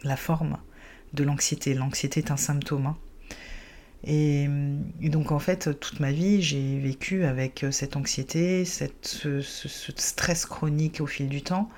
la 0.04 0.18
forme 0.18 0.58
de 1.14 1.24
l'anxiété. 1.24 1.74
L'anxiété 1.74 2.20
est 2.20 2.32
un 2.32 2.38
symptôme. 2.38 2.88
Hein. 2.88 2.98
Et, 4.04 4.48
donc 5.02 5.32
en 5.32 5.40
fait, 5.40 5.80
toute 5.80 6.00
ma 6.00 6.12
vie, 6.12 6.42
j'ai 6.42 6.78
vécu 6.80 7.24
avec 7.26 7.66
cette 7.72 7.96
anxiété, 7.96 8.64
cette, 8.64 9.08
ce, 9.08 9.42
stress 9.42 10.46
chronique 10.46 11.02
au 11.02 11.08
fil 11.08 11.30
du 11.30 11.42
temps. 11.42 11.70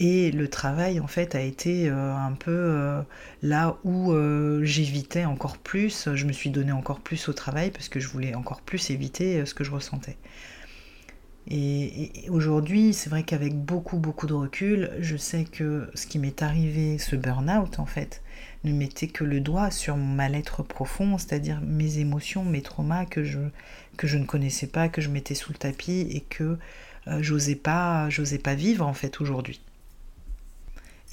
Et 0.00 0.30
le 0.30 0.46
travail, 0.48 1.00
en 1.00 1.08
fait, 1.08 1.34
a 1.34 1.40
été 1.40 1.88
euh, 1.88 2.14
un 2.14 2.32
peu 2.32 2.52
euh, 2.52 3.02
là 3.42 3.78
où 3.82 4.12
euh, 4.12 4.62
j'évitais 4.62 5.24
encore 5.24 5.58
plus. 5.58 6.08
Je 6.14 6.24
me 6.24 6.32
suis 6.32 6.50
donné 6.50 6.70
encore 6.70 7.00
plus 7.00 7.28
au 7.28 7.32
travail 7.32 7.72
parce 7.72 7.88
que 7.88 7.98
je 7.98 8.06
voulais 8.06 8.36
encore 8.36 8.60
plus 8.60 8.90
éviter 8.90 9.44
ce 9.44 9.54
que 9.54 9.64
je 9.64 9.72
ressentais. 9.72 10.16
Et, 11.50 12.26
aujourd'hui, 12.28 12.94
c'est 12.94 13.10
vrai 13.10 13.24
qu'avec 13.24 13.56
beaucoup, 13.56 13.96
beaucoup 13.98 14.28
de 14.28 14.34
recul, 14.34 14.92
je 15.00 15.16
sais 15.16 15.44
que 15.44 15.90
ce 15.94 16.06
qui 16.06 16.20
m'est 16.20 16.42
arrivé, 16.42 16.98
ce 16.98 17.16
burn-out, 17.16 17.80
en 17.80 17.86
fait, 17.86 18.22
ne 18.62 18.72
mettait 18.72 19.08
que 19.08 19.24
le 19.24 19.40
doigt 19.40 19.72
sur 19.72 19.96
mon 19.96 20.14
mal-être 20.14 20.62
profond, 20.62 21.18
c'est-à-dire 21.18 21.60
mes 21.60 21.98
émotions, 21.98 22.44
mes 22.44 22.62
traumas 22.62 23.04
que 23.04 23.24
je, 23.24 23.40
que 23.96 24.06
je 24.06 24.18
ne 24.18 24.26
connaissais 24.26 24.68
pas, 24.68 24.88
que 24.88 25.00
je 25.00 25.08
mettais 25.08 25.34
sous 25.34 25.50
le 25.52 25.58
tapis 25.58 26.06
et 26.12 26.20
que 26.20 26.56
j'osais 27.20 27.56
pas, 27.56 28.08
j'osais 28.10 28.38
pas 28.38 28.54
vivre, 28.54 28.86
en 28.86 28.94
fait, 28.94 29.20
aujourd'hui. 29.20 29.60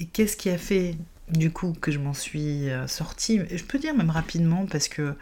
Et 0.00 0.06
qu'est-ce 0.06 0.36
qui 0.36 0.50
a 0.50 0.58
fait 0.58 0.96
du 1.28 1.50
coup 1.50 1.72
que 1.80 1.90
je 1.90 1.98
m'en 1.98 2.12
suis 2.12 2.68
euh, 2.70 2.86
sortie? 2.86 3.40
Je 3.50 3.64
peux 3.64 3.78
dire 3.78 3.94
même 3.94 4.10
rapidement 4.10 4.66
parce 4.66 4.88
que 4.88 5.14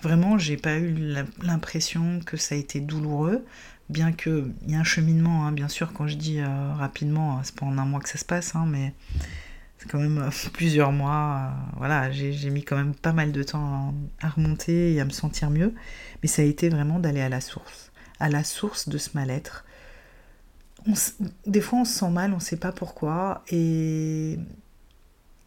vraiment 0.00 0.38
j'ai 0.38 0.56
pas 0.56 0.78
eu 0.78 0.94
l'impression 1.42 2.20
que 2.24 2.36
ça 2.36 2.54
a 2.54 2.58
été 2.58 2.80
douloureux, 2.80 3.44
bien 3.88 4.12
que 4.12 4.50
il 4.66 4.72
y 4.72 4.74
a 4.76 4.80
un 4.80 4.84
cheminement, 4.84 5.46
hein, 5.46 5.52
bien 5.52 5.68
sûr 5.68 5.92
quand 5.92 6.06
je 6.06 6.16
dis 6.16 6.40
euh, 6.40 6.72
rapidement, 6.74 7.40
c'est 7.42 7.54
pas 7.54 7.66
en 7.66 7.78
un 7.78 7.84
mois 7.84 8.00
que 8.00 8.08
ça 8.08 8.18
se 8.18 8.24
passe, 8.24 8.54
hein, 8.54 8.64
mais 8.66 8.94
c'est 9.78 9.88
quand 9.90 9.98
même 9.98 10.18
euh, 10.18 10.30
plusieurs 10.52 10.92
mois. 10.92 11.52
voilà, 11.76 12.10
j'ai 12.12 12.50
mis 12.50 12.62
quand 12.62 12.76
même 12.76 12.94
pas 12.94 13.12
mal 13.12 13.32
de 13.32 13.42
temps 13.42 13.92
à 14.20 14.28
remonter 14.28 14.94
et 14.94 15.00
à 15.00 15.04
me 15.04 15.10
sentir 15.10 15.50
mieux, 15.50 15.74
mais 16.22 16.28
ça 16.28 16.42
a 16.42 16.44
été 16.44 16.68
vraiment 16.68 17.00
d'aller 17.00 17.20
à 17.20 17.28
la 17.28 17.40
source, 17.40 17.90
à 18.20 18.28
la 18.28 18.44
source 18.44 18.88
de 18.88 18.98
ce 18.98 19.10
mal-être 19.14 19.64
des 21.46 21.60
fois 21.60 21.80
on 21.80 21.84
se 21.84 21.98
sent 21.98 22.10
mal, 22.10 22.32
on 22.32 22.36
ne 22.36 22.40
sait 22.40 22.56
pas 22.56 22.72
pourquoi, 22.72 23.42
et, 23.50 24.38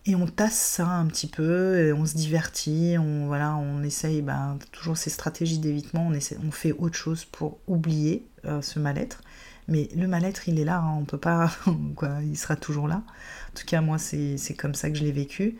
on 0.07 0.27
tasse 0.27 0.57
ça 0.57 0.87
un 0.87 1.07
petit 1.07 1.27
peu, 1.27 1.93
on 1.97 2.05
se 2.05 2.15
divertit, 2.15 2.95
on, 2.99 3.25
voilà, 3.27 3.55
on 3.55 3.83
essaye 3.83 4.21
ben, 4.21 4.57
toujours 4.71 4.97
ces 4.97 5.09
stratégies 5.09 5.57
d'évitement, 5.57 6.07
on, 6.07 6.47
on 6.47 6.51
fait 6.51 6.71
autre 6.73 6.95
chose 6.95 7.25
pour 7.25 7.57
oublier 7.67 8.25
euh, 8.45 8.61
ce 8.61 8.79
mal-être. 8.79 9.21
Mais 9.67 9.89
le 9.95 10.07
mal-être, 10.07 10.47
il 10.47 10.59
est 10.59 10.65
là, 10.65 10.77
hein, 10.77 10.95
on 10.99 11.05
peut 11.05 11.17
pas, 11.17 11.51
il 12.21 12.37
sera 12.37 12.55
toujours 12.55 12.87
là. 12.87 13.01
En 13.49 13.59
tout 13.59 13.65
cas, 13.65 13.81
moi, 13.81 13.97
c'est 13.97 14.37
comme 14.55 14.75
ça 14.75 14.91
que 14.91 14.95
je 14.95 15.03
l'ai 15.03 15.11
vécu. 15.11 15.57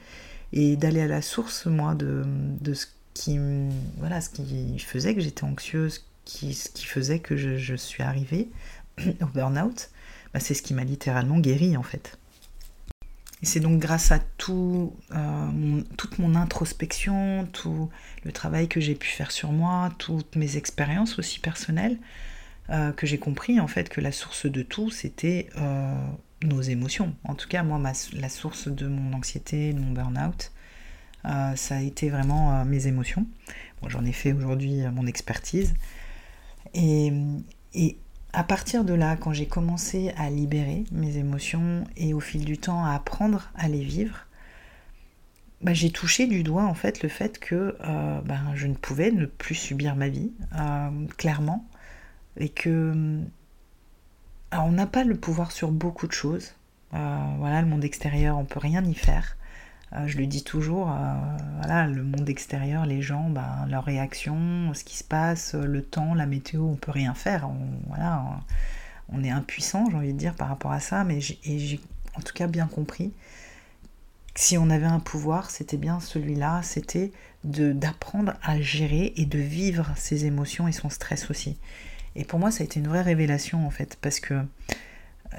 Et 0.54 0.76
d'aller 0.76 1.02
à 1.02 1.08
la 1.08 1.24
source, 1.24 1.66
moi, 1.66 1.96
de, 1.96 2.24
de 2.62 2.74
ce, 2.76 2.86
qui, 3.16 3.40
voilà, 3.98 4.22
ce 4.22 4.30
qui 4.30 4.78
faisait 4.78 5.16
que 5.16 5.22
j'étais 5.22 5.44
anxieuse, 5.44 6.06
qui, 6.24 6.54
ce 6.54 6.70
qui 6.70 6.86
faisait 6.86 7.20
que 7.20 7.36
je 7.36 7.76
suis 7.76 8.04
arrivée 8.04 8.50
au 9.22 9.26
burn-out, 9.28 9.90
bah, 10.34 10.40
c'est 10.40 10.54
ce 10.54 10.62
qui 10.62 10.74
m'a 10.74 10.84
littéralement 10.84 11.40
guéri 11.40 11.78
en 11.78 11.84
fait. 11.84 12.18
C'est 13.46 13.60
donc 13.60 13.80
grâce 13.80 14.12
à 14.12 14.20
tout, 14.38 14.96
euh, 15.12 15.82
toute 15.98 16.20
mon 16.20 16.36
introspection, 16.36 17.48
tout 17.52 17.90
le 18.24 18.32
travail 18.32 18.68
que 18.68 18.80
j'ai 18.80 18.96
pu 18.96 19.08
faire 19.08 19.32
sur 19.32 19.52
moi, 19.52 19.92
toutes 20.00 20.36
mes 20.36 20.58
expériences 20.58 21.20
aussi 21.20 21.40
personnelles, 21.40 21.98
euh, 22.70 22.92
que 22.92 23.06
j'ai 23.06 23.20
compris 23.20 23.60
en 23.60 23.68
fait 23.68 23.90
que 23.90 24.02
la 24.02 24.12
source 24.12 24.48
de 24.48 24.62
tout, 24.64 24.90
c'était 24.90 25.50
euh, 25.58 25.96
nos 26.44 26.62
émotions. 26.62 27.14
En 27.24 27.36
tout 27.36 27.48
cas, 27.48 27.62
moi, 27.62 27.80
la 28.14 28.30
source 28.30 28.68
de 28.68 28.88
mon 28.88 29.14
anxiété, 29.14 29.74
de 29.74 29.80
mon 29.80 29.92
burn-out, 29.92 30.52
ça 31.56 31.78
a 31.78 31.82
été 31.82 32.10
vraiment 32.10 32.64
mes 32.66 32.86
émotions. 32.86 33.26
J'en 33.88 34.06
ai 34.06 34.12
fait 34.12 34.32
aujourd'hui 34.32 34.82
mon 34.94 35.08
expertise. 35.08 35.74
Et 36.76 37.12
à 38.36 38.44
partir 38.44 38.84
de 38.84 38.94
là, 38.94 39.16
quand 39.16 39.32
j'ai 39.32 39.48
commencé 39.48 40.12
à 40.18 40.30
libérer 40.30 40.84
mes 40.92 41.16
émotions 41.16 41.86
et 41.96 42.14
au 42.14 42.20
fil 42.20 42.44
du 42.44 42.58
temps 42.58 42.84
à 42.84 42.94
apprendre 42.94 43.50
à 43.56 43.70
les 43.70 43.82
vivre, 43.82 44.26
bah, 45.62 45.74
j'ai 45.74 45.90
touché 45.90 46.28
du 46.28 46.44
doigt 46.44 46.66
en 46.66 46.74
fait 46.74 47.02
le 47.02 47.08
fait 47.08 47.40
que 47.40 47.78
euh, 47.80 48.22
ben, 48.26 48.52
je 48.56 48.68
ne 48.68 48.74
pouvais 48.74 49.12
ne 49.12 49.26
plus 49.26 49.56
subir 49.56 49.96
ma 49.96 50.10
vie, 50.10 50.34
euh, 50.60 50.90
clairement, 51.18 51.66
et 52.38 52.50
que 52.50 53.22
on 54.52 54.72
n'a 54.72 54.86
pas 54.86 55.06
le 55.06 55.16
pouvoir 55.16 55.54
sur 55.54 55.72
beaucoup 55.72 56.08
de 56.08 56.12
choses. 56.12 56.56
Euh, 56.94 57.20
voilà, 57.40 57.62
le 57.62 57.68
monde 57.68 57.86
extérieur, 57.86 58.38
on 58.38 58.46
peut 58.46 58.60
rien 58.60 58.84
y 58.84 58.94
faire. 58.94 59.38
Euh, 59.94 60.08
je 60.08 60.18
le 60.18 60.26
dis 60.26 60.44
toujours, 60.44 60.92
euh, 60.92 61.14
voilà, 61.58 61.88
le 61.88 62.04
monde 62.04 62.28
extérieur, 62.28 62.86
les 62.86 63.02
gens, 63.02 63.30
ben, 63.30 63.66
leurs 63.70 63.86
réactions, 63.86 64.74
ce 64.74 64.84
qui 64.84 64.98
se 64.98 65.04
passe, 65.04 65.54
le 65.54 65.82
temps, 65.84 66.14
la 66.14 66.26
météo, 66.26 66.64
on 66.64 66.76
peut 66.76 66.92
rien 66.92 67.14
faire. 67.14 67.50
On, 67.50 67.88
voilà, 67.88 68.24
on 69.10 69.24
est 69.24 69.30
impuissant, 69.30 69.86
j'ai 69.90 69.98
envie 69.98 70.14
de 70.14 70.18
dire, 70.18 70.36
par 70.36 70.48
rapport 70.48 70.72
à 70.72 70.80
ça, 70.80 71.04
mais 71.04 71.22
j'ai 71.22 71.80
en 72.18 72.22
tout 72.22 72.34
cas 72.34 72.48
bien 72.48 72.68
compris 72.68 73.14
que 74.34 74.42
si 74.42 74.58
on 74.58 74.70
avait 74.70 74.86
un 74.86 75.00
pouvoir, 75.00 75.50
c'était 75.50 75.78
bien 75.78 76.00
celui-là, 76.00 76.62
c'était 76.64 77.12
d'apprendre 77.44 78.34
à 78.42 78.60
gérer 78.60 79.14
et 79.16 79.26
de 79.26 79.40
vivre 79.40 79.92
ses 79.96 80.26
émotions 80.26 80.68
et 80.68 80.72
son 80.72 80.90
stress 80.90 81.30
aussi. 81.30 81.58
Et 82.16 82.26
pour 82.26 82.40
moi, 82.40 82.52
ça 82.52 82.64
a 82.64 82.66
été 82.66 82.80
une 82.80 82.88
vraie 82.88 83.02
révélation 83.02 83.66
en 83.66 83.70
fait, 83.70 83.98
parce 84.02 84.20
que 84.20 84.42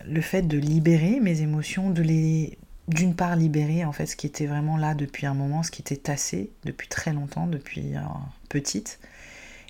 le 0.07 0.21
fait 0.21 0.43
de 0.43 0.59
libérer 0.59 1.21
mes 1.21 1.43
émotions, 1.43 1.91
de 1.91 2.03
les, 2.03 2.59
d'une 2.89 3.15
part 3.15 3.37
libérer 3.37 3.85
en 3.85 3.93
fait 3.93 4.07
ce 4.07 4.17
qui 4.17 4.27
était 4.27 4.47
vraiment 4.47 4.77
là 4.77 4.95
depuis 4.95 5.27
un 5.27 5.35
moment, 5.35 5.63
ce 5.63 5.71
qui 5.71 5.83
était 5.83 5.97
tassé 5.97 6.51
depuis 6.65 6.89
très 6.89 7.13
longtemps, 7.13 7.47
depuis 7.47 7.97
euh, 7.97 8.01
petite, 8.49 9.01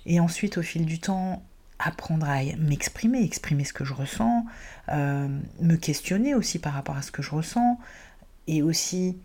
et 0.05 0.19
ensuite 0.19 0.57
au 0.57 0.61
fil 0.61 0.85
du 0.85 0.99
temps 0.99 1.43
apprendre 1.79 2.27
à 2.27 2.39
m'exprimer, 2.57 3.23
exprimer 3.23 3.63
ce 3.63 3.73
que 3.73 3.85
je 3.85 3.93
ressens, 3.93 4.45
euh, 4.89 5.27
me 5.61 5.75
questionner 5.75 6.33
aussi 6.33 6.59
par 6.59 6.73
rapport 6.73 6.97
à 6.97 7.01
ce 7.01 7.11
que 7.11 7.21
je 7.21 7.31
ressens, 7.31 7.79
et 8.47 8.61
aussi 8.61 9.17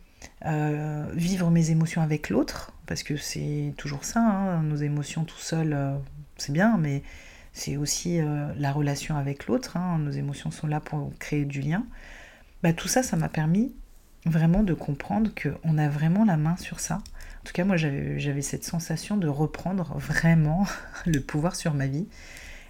euh, 0.44 1.06
vivre 1.14 1.50
mes 1.50 1.70
émotions 1.70 2.02
avec 2.02 2.30
l'autre, 2.30 2.72
parce 2.86 3.02
que 3.02 3.16
c'est 3.16 3.74
toujours 3.76 4.04
ça, 4.04 4.20
hein, 4.20 4.62
nos 4.62 4.76
émotions 4.76 5.24
tout 5.24 5.38
seul, 5.38 5.98
c'est 6.36 6.52
bien, 6.52 6.76
mais 6.76 7.02
c'est 7.54 7.76
aussi 7.76 8.20
la 8.58 8.72
relation 8.72 9.16
avec 9.16 9.46
l'autre, 9.46 9.76
hein, 9.76 9.98
nos 9.98 10.10
émotions 10.10 10.50
sont 10.50 10.66
là 10.66 10.80
pour 10.80 11.10
créer 11.18 11.44
du 11.44 11.60
lien. 11.60 11.84
Bah, 12.62 12.72
tout 12.72 12.88
ça, 12.88 13.02
ça 13.02 13.16
m'a 13.16 13.28
permis 13.28 13.74
vraiment 14.24 14.62
de 14.62 14.74
comprendre 14.74 15.30
qu'on 15.34 15.78
a 15.78 15.88
vraiment 15.88 16.24
la 16.24 16.36
main 16.36 16.56
sur 16.56 16.80
ça. 16.80 16.96
En 16.96 17.44
tout 17.44 17.52
cas, 17.52 17.64
moi, 17.64 17.76
j'avais 17.76 18.42
cette 18.42 18.64
sensation 18.64 19.16
de 19.16 19.28
reprendre 19.28 19.96
vraiment 19.98 20.66
le 21.06 21.20
pouvoir 21.20 21.56
sur 21.56 21.74
ma 21.74 21.86
vie. 21.86 22.06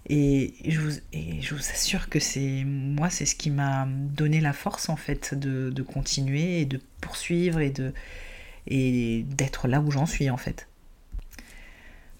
Et 0.09 0.55
je 0.67 0.81
vous, 0.81 1.61
assure 1.73 2.09
que 2.09 2.19
c'est 2.19 2.65
moi, 2.65 3.09
c'est 3.09 3.27
ce 3.27 3.37
qui 3.37 3.51
m'a 3.51 3.87
donné 3.87 4.41
la 4.41 4.53
force 4.53 4.89
en 4.89 4.97
fait 4.97 5.35
de, 5.35 5.83
continuer 5.83 6.61
et 6.61 6.65
de 6.65 6.81
poursuivre 7.01 7.61
et 8.67 9.23
d'être 9.29 9.69
là 9.69 9.81
où 9.81 9.93
j'en 9.93 10.07
suis 10.07 10.29
en 10.29 10.37
fait. 10.37 10.67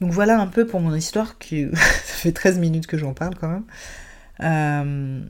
Donc 0.03 0.11
voilà 0.11 0.41
un 0.41 0.49
peu 0.49 0.67
pour 0.67 0.81
mon 0.81 0.95
histoire, 0.95 1.39
qui 1.39 1.67
ça 1.75 2.15
fait 2.15 2.33
13 2.33 2.59
minutes 2.59 2.89
que 2.89 2.99
j'en 2.99 3.15
parle 3.15 3.37
quand 3.37 3.49
même. 3.49 3.65
Euh, 4.41 5.25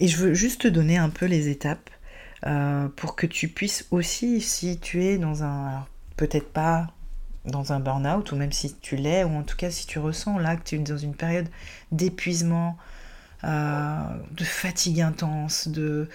et 0.00 0.06
je 0.06 0.16
veux 0.18 0.34
juste 0.34 0.62
te 0.62 0.68
donner 0.68 0.98
un 0.98 1.08
peu 1.08 1.24
les 1.24 1.48
étapes 1.48 1.88
euh, 2.46 2.88
pour 2.96 3.16
que 3.16 3.26
tu 3.26 3.48
puisses 3.48 3.86
aussi, 3.90 4.40
si 4.40 4.78
tu 4.78 5.04
es 5.04 5.18
dans 5.18 5.44
un, 5.44 5.86
peut-être 6.16 6.52
pas 6.52 6.88
dans 7.44 7.72
un 7.72 7.80
burn-out, 7.80 8.30
ou 8.32 8.36
même 8.36 8.52
si 8.52 8.74
tu 8.74 8.96
l'es, 8.96 9.24
ou 9.24 9.36
en 9.36 9.42
tout 9.42 9.56
cas 9.56 9.70
si 9.70 9.86
tu 9.86 9.98
ressens 9.98 10.38
là 10.38 10.56
que 10.56 10.62
tu 10.62 10.76
es 10.76 10.78
dans 10.78 10.96
une 10.96 11.14
période 11.14 11.48
d'épuisement, 11.90 12.76
euh, 13.44 14.00
de 14.32 14.44
fatigue 14.44 15.00
intense, 15.00 15.68
de 15.68 16.08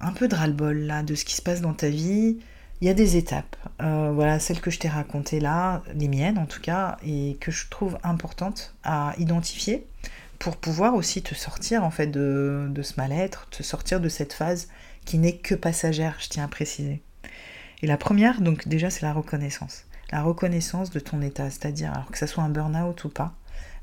un 0.00 0.12
peu 0.12 0.28
de 0.28 0.34
ras-le-bol 0.34 0.78
là, 0.78 1.02
de 1.02 1.14
ce 1.14 1.24
qui 1.24 1.34
se 1.34 1.42
passe 1.42 1.60
dans 1.60 1.74
ta 1.74 1.88
vie, 1.88 2.38
il 2.80 2.86
y 2.86 2.90
a 2.90 2.94
des 2.94 3.16
étapes. 3.16 3.56
Euh, 3.82 4.10
voilà, 4.14 4.38
celles 4.38 4.60
que 4.60 4.70
je 4.70 4.78
t'ai 4.78 4.88
racontées 4.88 5.40
là, 5.40 5.82
les 5.94 6.08
miennes 6.08 6.38
en 6.38 6.46
tout 6.46 6.60
cas, 6.60 6.96
et 7.04 7.36
que 7.40 7.50
je 7.50 7.68
trouve 7.68 7.98
importantes 8.02 8.74
à 8.82 9.14
identifier 9.18 9.86
pour 10.38 10.56
pouvoir 10.56 10.94
aussi 10.94 11.22
te 11.22 11.34
sortir 11.34 11.84
en 11.84 11.90
fait 11.90 12.06
de, 12.06 12.66
de 12.70 12.82
ce 12.82 12.94
mal-être, 12.96 13.48
te 13.50 13.62
sortir 13.62 14.00
de 14.00 14.08
cette 14.08 14.32
phase 14.32 14.68
qui 15.10 15.18
n'est 15.18 15.32
que 15.32 15.56
passagère, 15.56 16.14
je 16.20 16.28
tiens 16.28 16.44
à 16.44 16.46
préciser. 16.48 17.02
Et 17.82 17.88
la 17.88 17.96
première, 17.96 18.40
donc 18.40 18.68
déjà, 18.68 18.90
c'est 18.90 19.02
la 19.02 19.12
reconnaissance. 19.12 19.86
La 20.12 20.22
reconnaissance 20.22 20.90
de 20.90 21.00
ton 21.00 21.20
état, 21.20 21.50
c'est-à-dire, 21.50 21.92
alors 21.92 22.12
que 22.12 22.16
ça 22.16 22.28
soit 22.28 22.44
un 22.44 22.48
burn-out 22.48 23.02
ou 23.02 23.08
pas, 23.08 23.34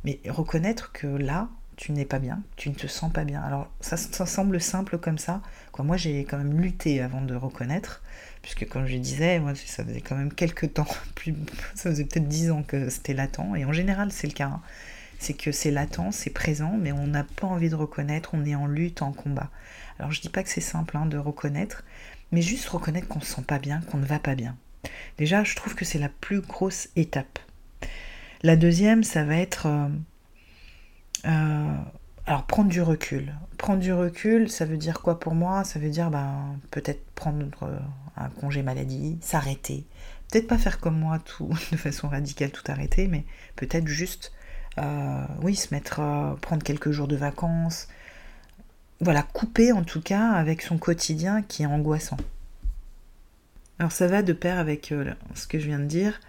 mais 0.05 0.21
reconnaître 0.29 0.93
que 0.93 1.05
là, 1.05 1.49
tu 1.75 1.91
n'es 1.91 2.05
pas 2.05 2.19
bien, 2.19 2.43
tu 2.55 2.69
ne 2.69 2.75
te 2.75 2.87
sens 2.87 3.11
pas 3.11 3.25
bien. 3.25 3.41
Alors 3.41 3.69
ça, 3.81 3.97
semble 3.97 4.61
simple 4.61 4.97
comme 4.99 5.17
ça. 5.17 5.41
Quoi, 5.73 5.83
moi 5.83 5.97
j'ai 5.97 6.23
quand 6.23 6.37
même 6.37 6.61
lutté 6.61 7.01
avant 7.01 7.21
de 7.21 7.35
reconnaître, 7.35 8.01
puisque 8.41 8.65
comme 8.65 8.85
je 8.85 8.95
disais, 8.95 9.39
moi, 9.39 9.53
ça 9.53 9.83
faisait 9.83 9.99
quand 9.99 10.15
même 10.15 10.31
quelques 10.31 10.75
temps, 10.75 10.87
plus, 11.15 11.35
ça 11.75 11.89
faisait 11.89 12.05
peut-être 12.05 12.29
dix 12.29 12.51
ans 12.51 12.63
que 12.63 12.89
c'était 12.89 13.13
latent, 13.13 13.53
et 13.57 13.65
en 13.65 13.73
général 13.73 14.13
c'est 14.13 14.27
le 14.27 14.33
cas. 14.33 14.47
Hein. 14.47 14.61
C'est 15.19 15.33
que 15.33 15.51
c'est 15.51 15.71
latent, 15.71 16.11
c'est 16.11 16.29
présent, 16.29 16.77
mais 16.79 16.91
on 16.91 17.07
n'a 17.07 17.23
pas 17.23 17.47
envie 17.47 17.69
de 17.69 17.75
reconnaître, 17.75 18.31
on 18.33 18.45
est 18.45 18.55
en 18.55 18.67
lutte, 18.67 19.01
en 19.01 19.11
combat. 19.11 19.49
Alors 19.99 20.11
je 20.11 20.21
dis 20.21 20.29
pas 20.29 20.43
que 20.43 20.49
c'est 20.49 20.61
simple 20.61 20.97
hein, 20.97 21.05
de 21.05 21.17
reconnaître, 21.17 21.83
mais 22.31 22.41
juste 22.41 22.67
reconnaître 22.67 23.07
qu'on 23.07 23.19
ne 23.19 23.23
se 23.23 23.35
sent 23.35 23.43
pas 23.47 23.59
bien, 23.59 23.81
qu'on 23.81 23.97
ne 23.97 24.05
va 24.05 24.19
pas 24.19 24.35
bien. 24.35 24.55
Déjà, 25.17 25.43
je 25.43 25.55
trouve 25.55 25.75
que 25.75 25.85
c'est 25.85 25.99
la 25.99 26.09
plus 26.09 26.41
grosse 26.41 26.89
étape. 26.95 27.39
La 28.43 28.55
deuxième, 28.55 29.03
ça 29.03 29.23
va 29.23 29.37
être... 29.37 29.65
Euh, 29.65 29.87
euh, 31.25 31.75
alors 32.25 32.45
prendre 32.45 32.69
du 32.69 32.81
recul. 32.81 33.33
Prendre 33.57 33.79
du 33.79 33.93
recul, 33.93 34.49
ça 34.49 34.65
veut 34.65 34.77
dire 34.77 35.01
quoi 35.01 35.19
pour 35.19 35.33
moi? 35.33 35.63
Ça 35.63 35.79
veut 35.79 35.89
dire 35.89 36.11
ben, 36.11 36.59
peut-être 36.71 37.03
prendre 37.15 37.45
euh, 37.63 37.79
un 38.17 38.29
congé 38.29 38.61
maladie, 38.61 39.17
s'arrêter. 39.21 39.85
Peut-être 40.29 40.47
pas 40.47 40.57
faire 40.57 40.79
comme 40.79 40.99
moi, 40.99 41.19
tout 41.19 41.49
de 41.71 41.77
façon 41.77 42.09
radicale, 42.09 42.51
tout 42.51 42.69
arrêter, 42.69 43.07
mais 43.07 43.25
peut-être 43.55 43.87
juste, 43.87 44.33
oui, 45.41 45.55
se 45.55 45.73
mettre, 45.73 46.01
prendre 46.41 46.63
quelques 46.63 46.91
jours 46.91 47.07
de 47.07 47.15
vacances. 47.15 47.87
Voilà, 48.99 49.23
couper 49.23 49.71
en 49.71 49.83
tout 49.83 50.01
cas 50.01 50.31
avec 50.31 50.61
son 50.61 50.77
quotidien 50.77 51.41
qui 51.41 51.63
est 51.63 51.67
angoissant. 51.67 52.17
Alors 53.79 53.91
ça 53.91 54.07
va 54.07 54.23
de 54.23 54.33
pair 54.33 54.57
avec 54.57 54.93
ce 55.35 55.47
que 55.47 55.59
je 55.59 55.67
viens 55.67 55.79
de 55.79 55.85
dire. 55.85 56.19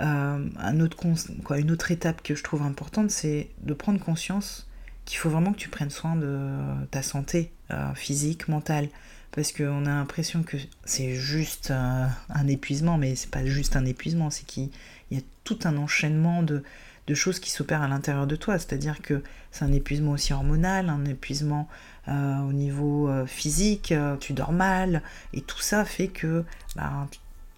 Euh, 0.00 0.48
une 0.70 1.70
autre 1.70 1.90
étape 1.90 2.22
que 2.22 2.34
je 2.34 2.42
trouve 2.42 2.62
importante, 2.62 3.10
c'est 3.10 3.48
de 3.62 3.74
prendre 3.74 3.98
conscience 3.98 4.66
qu'il 5.04 5.18
faut 5.18 5.30
vraiment 5.30 5.52
que 5.52 5.58
tu 5.58 5.68
prennes 5.68 5.90
soin 5.90 6.16
de 6.16 6.48
ta 6.90 7.02
santé 7.02 7.52
euh, 7.70 7.94
physique, 7.94 8.48
mentale. 8.48 8.88
Parce 9.30 9.52
qu'on 9.52 9.84
a 9.86 9.90
l'impression 9.90 10.42
que 10.42 10.56
c'est 10.84 11.14
juste 11.14 11.70
euh, 11.70 12.06
un 12.30 12.46
épuisement, 12.48 12.96
mais 12.98 13.14
c'est 13.14 13.30
pas 13.30 13.44
juste 13.44 13.76
un 13.76 13.84
épuisement, 13.84 14.30
c'est 14.30 14.46
qu'il 14.46 14.70
y 15.10 15.18
a 15.18 15.20
tout 15.44 15.58
un 15.64 15.76
enchaînement 15.76 16.42
de, 16.42 16.64
de 17.06 17.14
choses 17.14 17.38
qui 17.38 17.50
s'opèrent 17.50 17.82
à 17.82 17.88
l'intérieur 17.88 18.26
de 18.26 18.36
toi. 18.36 18.58
C'est-à-dire 18.58 19.00
que 19.02 19.22
c'est 19.50 19.64
un 19.64 19.72
épuisement 19.72 20.12
aussi 20.12 20.32
hormonal, 20.32 20.88
un 20.88 21.04
épuisement 21.04 21.68
au 22.08 22.52
niveau 22.52 23.10
physique, 23.26 23.92
tu 24.20 24.32
dors 24.32 24.52
mal, 24.52 25.02
et 25.32 25.40
tout 25.40 25.60
ça 25.60 25.84
fait 25.84 26.06
que 26.06 26.44
bah, 26.76 27.08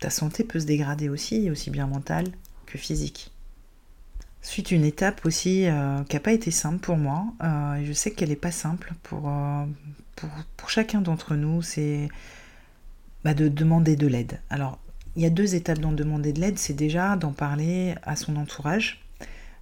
ta 0.00 0.10
santé 0.10 0.44
peut 0.44 0.60
se 0.60 0.66
dégrader 0.66 1.08
aussi, 1.08 1.50
aussi 1.50 1.70
bien 1.70 1.86
mentale 1.86 2.28
que 2.66 2.78
physique. 2.78 3.30
Suite 4.40 4.70
une 4.70 4.84
étape 4.84 5.26
aussi 5.26 5.66
euh, 5.66 6.02
qui 6.04 6.16
n'a 6.16 6.20
pas 6.20 6.32
été 6.32 6.50
simple 6.50 6.78
pour 6.78 6.96
moi, 6.96 7.26
euh, 7.42 7.74
et 7.74 7.84
je 7.84 7.92
sais 7.92 8.12
qu'elle 8.12 8.28
n'est 8.28 8.36
pas 8.36 8.52
simple 8.52 8.92
pour, 9.02 9.28
euh, 9.28 9.64
pour, 10.56 10.70
chacun 10.70 11.00
d'entre 11.00 11.34
nous, 11.34 11.60
c'est 11.60 12.08
bah, 13.24 13.34
de 13.34 13.48
demander 13.48 13.96
de 13.96 14.06
l'aide. 14.06 14.40
Alors, 14.48 14.78
il 15.16 15.22
y 15.22 15.26
a 15.26 15.30
deux 15.30 15.54
étapes 15.56 15.80
dans 15.80 15.92
demander 15.92 16.32
de 16.32 16.40
l'aide, 16.40 16.58
c'est 16.58 16.74
déjà 16.74 17.16
d'en 17.16 17.32
parler 17.32 17.94
à 18.04 18.14
son 18.14 18.36
entourage. 18.36 19.04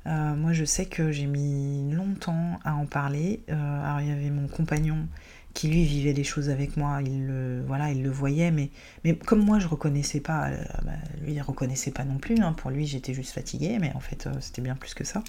Moi, 0.06 0.52
je 0.52 0.64
sais 0.64 0.86
que 0.86 1.12
j'ai 1.12 1.26
mis 1.26 1.92
longtemps 1.92 2.58
à 2.64 2.74
en 2.74 2.86
parler. 2.86 3.40
alors, 3.48 4.00
il 4.00 4.08
y 4.08 4.12
avait 4.12 4.30
mon 4.30 4.48
compagnon 4.48 5.06
qui 5.56 5.68
lui 5.68 5.84
vivait 5.84 6.12
les 6.12 6.22
choses 6.22 6.50
avec 6.50 6.76
moi, 6.76 7.00
il 7.02 7.26
le, 7.26 7.64
voilà, 7.66 7.90
il 7.90 8.02
le 8.02 8.10
voyait, 8.10 8.50
mais, 8.50 8.68
mais 9.04 9.16
comme 9.16 9.42
moi 9.42 9.58
je 9.58 9.66
reconnaissais 9.66 10.20
pas, 10.20 10.50
euh, 10.50 10.62
bah, 10.84 10.92
lui 11.22 11.32
il 11.32 11.40
reconnaissait 11.40 11.92
pas 11.92 12.04
non 12.04 12.18
plus, 12.18 12.38
hein. 12.42 12.52
pour 12.52 12.70
lui 12.70 12.86
j'étais 12.86 13.14
juste 13.14 13.32
fatiguée, 13.32 13.78
mais 13.80 13.90
en 13.94 14.00
fait 14.00 14.26
euh, 14.26 14.34
c'était 14.40 14.60
bien 14.60 14.76
plus 14.76 14.92
que 14.92 15.02
ça. 15.02 15.24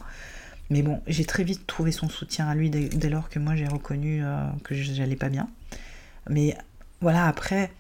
Mais 0.70 0.82
bon, 0.82 1.02
j'ai 1.08 1.24
très 1.24 1.46
vite 1.46 1.66
trouvé 1.66 1.94
son 1.94 2.10
soutien 2.10 2.50
à 2.50 2.56
lui 2.56 2.70
dès, 2.70 3.10
lors 3.10 3.30
que 3.30 3.40
moi 3.40 3.56
j'ai 3.56 3.68
reconnu 3.68 4.22
euh, 4.22 4.46
que 4.66 4.76
j'allais 4.76 5.16
pas 5.16 5.30
bien. 5.30 5.48
Mais 6.30 6.58
voilà, 7.00 7.26
après, 7.28 7.72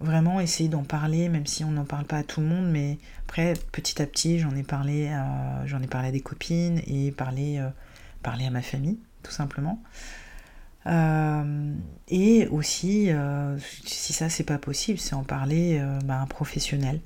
vraiment 0.00 0.40
essayer 0.40 0.68
d'en 0.68 0.82
parler, 0.82 1.28
même 1.28 1.46
si 1.46 1.64
on 1.64 1.70
n'en 1.70 1.84
parle 1.84 2.04
pas 2.04 2.18
à 2.18 2.22
tout 2.22 2.40
le 2.40 2.46
monde, 2.46 2.70
mais 2.70 2.98
après, 3.26 3.54
petit 3.72 4.00
à 4.00 4.06
petit, 4.06 4.38
j'en 4.38 4.54
ai 4.56 4.62
parlé, 4.62 5.10
j'en 5.66 5.80
ai 5.82 5.86
parlé 5.86 6.08
à 6.08 6.12
des 6.12 6.20
copines 6.20 6.80
et 6.86 7.12
parlé, 7.12 7.62
parlé 8.22 8.46
à 8.46 8.50
ma 8.50 8.62
famille, 8.62 8.98
tout 9.22 9.32
simplement. 9.32 9.82
Euh, 10.86 11.74
et 12.08 12.46
aussi, 12.48 13.10
euh, 13.10 13.58
si 13.84 14.12
ça 14.12 14.28
c'est 14.28 14.44
pas 14.44 14.58
possible, 14.58 14.98
c'est 14.98 15.14
en 15.14 15.24
parler 15.24 15.78
euh, 15.78 15.98
bah, 16.04 16.16
à 16.16 16.20
un 16.20 16.26
professionnel. 16.26 17.00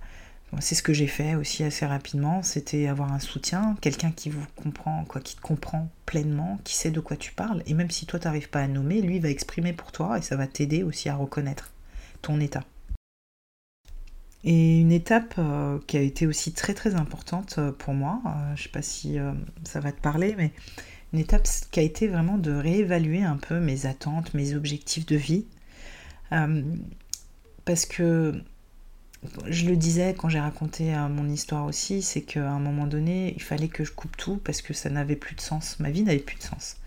C'est 0.60 0.76
ce 0.76 0.84
que 0.84 0.92
j'ai 0.92 1.08
fait 1.08 1.34
aussi 1.34 1.64
assez 1.64 1.84
rapidement, 1.84 2.44
c'était 2.44 2.86
avoir 2.86 3.12
un 3.12 3.18
soutien, 3.18 3.76
quelqu'un 3.80 4.12
qui 4.12 4.30
vous 4.30 4.46
comprend, 4.54 5.04
quoi, 5.04 5.20
qui 5.20 5.34
te 5.34 5.40
comprend 5.40 5.88
pleinement, 6.06 6.60
qui 6.62 6.76
sait 6.76 6.92
de 6.92 7.00
quoi 7.00 7.16
tu 7.16 7.32
parles. 7.32 7.64
Et 7.66 7.74
même 7.74 7.90
si 7.90 8.06
toi 8.06 8.20
tu 8.20 8.28
n'arrives 8.28 8.48
pas 8.50 8.60
à 8.60 8.68
nommer, 8.68 9.02
lui 9.02 9.18
va 9.18 9.30
exprimer 9.30 9.72
pour 9.72 9.90
toi 9.90 10.16
et 10.16 10.22
ça 10.22 10.36
va 10.36 10.46
t'aider 10.46 10.84
aussi 10.84 11.08
à 11.08 11.16
reconnaître 11.16 11.72
ton 12.22 12.38
état. 12.38 12.62
Et 14.44 14.80
une 14.80 14.92
étape 14.92 15.40
qui 15.86 15.96
a 15.96 16.00
été 16.00 16.26
aussi 16.26 16.52
très 16.52 16.74
très 16.74 16.94
importante 16.96 17.58
pour 17.78 17.94
moi, 17.94 18.20
je 18.54 18.64
sais 18.64 18.68
pas 18.68 18.82
si 18.82 19.16
ça 19.64 19.80
va 19.80 19.90
te 19.90 20.00
parler, 20.00 20.34
mais 20.36 20.52
une 21.14 21.20
étape 21.20 21.46
qui 21.70 21.78
a 21.78 21.82
été 21.84 22.08
vraiment 22.08 22.38
de 22.38 22.50
réévaluer 22.50 23.22
un 23.22 23.36
peu 23.36 23.60
mes 23.60 23.86
attentes, 23.86 24.34
mes 24.34 24.54
objectifs 24.54 25.06
de 25.06 25.14
vie. 25.14 25.46
Euh, 26.32 26.62
parce 27.64 27.86
que 27.86 28.34
je 29.46 29.66
le 29.66 29.76
disais 29.76 30.14
quand 30.18 30.28
j'ai 30.28 30.40
raconté 30.40 30.92
euh, 30.92 31.08
mon 31.08 31.28
histoire 31.30 31.66
aussi, 31.66 32.02
c'est 32.02 32.22
qu'à 32.22 32.50
un 32.50 32.58
moment 32.58 32.88
donné, 32.88 33.32
il 33.36 33.42
fallait 33.42 33.68
que 33.68 33.84
je 33.84 33.92
coupe 33.92 34.16
tout 34.16 34.38
parce 34.38 34.60
que 34.60 34.74
ça 34.74 34.90
n'avait 34.90 35.14
plus 35.14 35.36
de 35.36 35.40
sens. 35.40 35.78
Ma 35.78 35.92
vie 35.92 36.02
n'avait 36.02 36.18
plus 36.18 36.36
de 36.36 36.42
sens. 36.42 36.78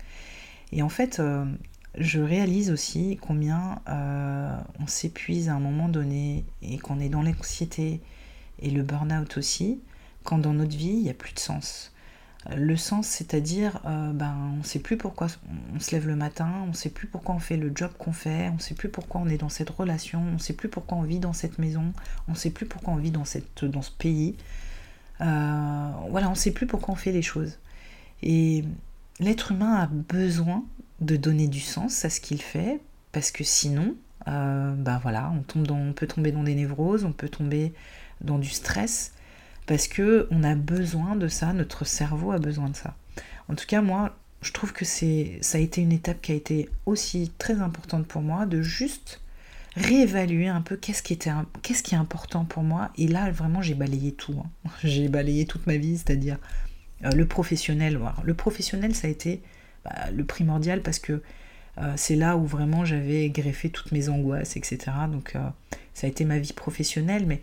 Et 0.72 0.82
en 0.82 0.90
fait, 0.90 1.20
euh, 1.20 1.46
je 1.96 2.20
réalise 2.20 2.70
aussi 2.70 3.18
combien 3.20 3.80
on 3.86 4.86
s'épuise 4.86 5.48
à 5.48 5.54
un 5.54 5.60
moment 5.60 5.88
donné 5.88 6.44
et 6.62 6.78
qu'on 6.78 7.00
est 7.00 7.08
dans 7.08 7.22
l'anxiété 7.22 8.00
et 8.60 8.70
le 8.70 8.82
burn-out 8.82 9.36
aussi, 9.36 9.80
quand 10.24 10.38
dans 10.38 10.52
notre 10.52 10.76
vie, 10.76 10.88
il 10.88 11.02
n'y 11.02 11.10
a 11.10 11.14
plus 11.14 11.32
de 11.32 11.38
sens 11.38 11.92
le 12.56 12.76
sens, 12.76 13.06
c'est-à-dire, 13.06 13.80
euh, 13.86 14.12
ben, 14.12 14.34
on 14.54 14.58
ne 14.58 14.62
sait 14.62 14.78
plus 14.78 14.96
pourquoi 14.96 15.26
on 15.74 15.80
se 15.80 15.90
lève 15.90 16.06
le 16.06 16.16
matin, 16.16 16.50
on 16.64 16.68
ne 16.68 16.72
sait 16.72 16.88
plus 16.88 17.06
pourquoi 17.06 17.34
on 17.34 17.38
fait 17.38 17.56
le 17.56 17.72
job 17.74 17.90
qu'on 17.98 18.12
fait, 18.12 18.48
on 18.48 18.54
ne 18.54 18.60
sait 18.60 18.74
plus 18.74 18.88
pourquoi 18.88 19.20
on 19.20 19.28
est 19.28 19.36
dans 19.36 19.48
cette 19.48 19.70
relation, 19.70 20.20
on 20.20 20.34
ne 20.34 20.38
sait 20.38 20.54
plus 20.54 20.68
pourquoi 20.68 20.98
on 20.98 21.02
vit 21.02 21.18
dans 21.18 21.32
cette 21.32 21.58
maison, 21.58 21.92
on 22.26 22.32
ne 22.32 22.36
sait 22.36 22.50
plus 22.50 22.66
pourquoi 22.66 22.94
on 22.94 22.96
vit 22.96 23.10
dans, 23.10 23.24
cette, 23.24 23.64
dans 23.64 23.82
ce 23.82 23.90
pays. 23.90 24.36
Euh, 25.20 25.90
voilà, 26.10 26.28
on 26.28 26.32
ne 26.32 26.36
sait 26.36 26.52
plus 26.52 26.66
pourquoi 26.66 26.94
on 26.94 26.96
fait 26.96 27.12
les 27.12 27.22
choses. 27.22 27.58
Et 28.22 28.64
l'être 29.20 29.52
humain 29.52 29.74
a 29.74 29.86
besoin 29.86 30.64
de 31.00 31.16
donner 31.16 31.48
du 31.48 31.60
sens 31.60 32.04
à 32.04 32.10
ce 32.10 32.20
qu'il 32.20 32.42
fait, 32.42 32.80
parce 33.12 33.30
que 33.30 33.44
sinon, 33.44 33.94
ben 34.26 34.98
voilà, 35.02 35.32
on, 35.34 35.42
tombe 35.42 35.70
on 35.70 35.92
peut 35.92 36.06
tomber 36.06 36.32
dans 36.32 36.42
des 36.42 36.54
névroses, 36.54 37.04
on 37.04 37.12
peut 37.12 37.28
tomber 37.28 37.72
dans 38.20 38.38
du 38.38 38.50
stress 38.50 39.12
parce 39.68 39.86
que 39.86 40.26
on 40.30 40.42
a 40.42 40.54
besoin 40.54 41.14
de 41.14 41.28
ça, 41.28 41.52
notre 41.52 41.84
cerveau 41.84 42.32
a 42.32 42.38
besoin 42.38 42.70
de 42.70 42.76
ça. 42.76 42.96
En 43.48 43.54
tout 43.54 43.66
cas, 43.66 43.82
moi, 43.82 44.16
je 44.40 44.52
trouve 44.52 44.72
que 44.72 44.84
ça 44.84 45.58
a 45.58 45.60
été 45.60 45.82
une 45.82 45.92
étape 45.92 46.22
qui 46.22 46.32
a 46.32 46.34
été 46.34 46.68
aussi 46.86 47.32
très 47.38 47.60
importante 47.60 48.06
pour 48.06 48.22
moi 48.22 48.46
de 48.46 48.62
juste 48.62 49.20
réévaluer 49.76 50.48
un 50.48 50.62
peu 50.62 50.76
qu'est-ce 50.76 51.02
qui 51.02 51.18
qu'est-ce 51.62 51.82
qui 51.82 51.94
est 51.94 51.98
important 51.98 52.44
pour 52.44 52.62
moi 52.62 52.90
et 52.96 53.06
là 53.06 53.30
vraiment 53.30 53.62
j'ai 53.62 53.74
balayé 53.74 54.12
tout 54.12 54.34
hein. 54.42 54.70
j'ai 54.82 55.08
balayé 55.08 55.44
toute 55.44 55.66
ma 55.66 55.76
vie 55.76 55.98
c'est-à-dire 55.98 56.38
euh, 57.04 57.10
le 57.10 57.26
professionnel 57.26 58.00
le 58.24 58.34
professionnel 58.34 58.94
ça 58.94 59.06
a 59.06 59.10
été 59.10 59.42
bah, 59.84 60.10
le 60.12 60.24
primordial 60.24 60.82
parce 60.82 60.98
que 60.98 61.22
euh, 61.78 61.92
c'est 61.96 62.16
là 62.16 62.36
où 62.36 62.44
vraiment 62.44 62.84
j'avais 62.84 63.28
greffé 63.30 63.70
toutes 63.70 63.92
mes 63.92 64.08
angoisses 64.08 64.56
etc 64.56 64.90
donc 65.10 65.36
euh, 65.36 65.40
ça 65.94 66.06
a 66.06 66.10
été 66.10 66.24
ma 66.24 66.38
vie 66.38 66.52
professionnelle 66.52 67.26
mais 67.26 67.40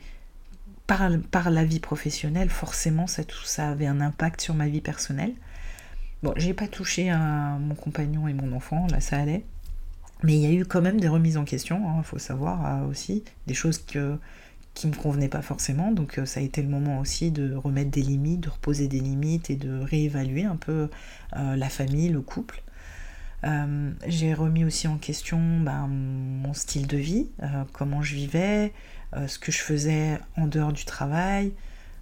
par, 0.87 1.49
la 1.49 1.65
vie 1.65 1.79
professionnelle, 1.79 2.49
forcément, 2.49 3.07
ça, 3.07 3.23
tout 3.23 3.43
ça 3.43 3.69
avait 3.69 3.87
un 3.87 4.01
impact 4.01 4.41
sur 4.41 4.53
ma 4.53 4.67
vie 4.67 4.81
personnelle. 4.81 5.33
Bon, 6.23 6.33
j'ai 6.37 6.53
pas 6.53 6.67
touché 6.67 7.09
à 7.09 7.57
mon 7.59 7.75
compagnon 7.75 8.27
et 8.27 8.33
mon 8.33 8.51
enfant, 8.55 8.87
là 8.91 8.99
ça 8.99 9.17
allait. 9.17 9.43
Mais 10.23 10.33
il 10.33 10.39
y 10.39 10.45
a 10.45 10.51
eu 10.51 10.65
quand 10.65 10.81
même 10.81 10.99
des 10.99 11.07
remises 11.07 11.37
en 11.37 11.43
question, 11.43 11.81
il 11.83 11.99
hein, 11.99 12.03
faut 12.03 12.17
savoir 12.17 12.65
euh, 12.65 12.87
aussi, 12.87 13.23
des 13.47 13.53
choses 13.53 13.79
que, 13.79 14.17
qui 14.75 14.87
me 14.87 14.93
convenaient 14.93 15.29
pas 15.29 15.41
forcément. 15.41 15.91
Donc 15.91 16.19
euh, 16.19 16.25
ça 16.25 16.41
a 16.41 16.43
été 16.43 16.61
le 16.61 16.67
moment 16.67 16.99
aussi 16.99 17.31
de 17.31 17.55
remettre 17.55 17.89
des 17.89 18.03
limites, 18.03 18.41
de 18.41 18.49
reposer 18.49 18.87
des 18.87 18.99
limites 18.99 19.49
et 19.49 19.55
de 19.55 19.79
réévaluer 19.79 20.43
un 20.43 20.57
peu 20.57 20.89
euh, 21.35 21.55
la 21.55 21.69
famille, 21.69 22.09
le 22.09 22.21
couple. 22.21 22.61
j'ai 24.07 24.33
remis 24.33 24.65
aussi 24.65 24.87
en 24.87 24.97
question 24.97 25.39
ben, 25.61 25.87
mon 25.87 26.53
style 26.53 26.87
de 26.87 26.97
vie, 26.97 27.29
comment 27.73 28.01
je 28.01 28.15
vivais, 28.15 28.73
euh, 29.15 29.27
ce 29.27 29.37
que 29.39 29.51
je 29.51 29.59
faisais 29.59 30.19
en 30.35 30.47
dehors 30.47 30.73
du 30.73 30.85
travail. 30.85 31.53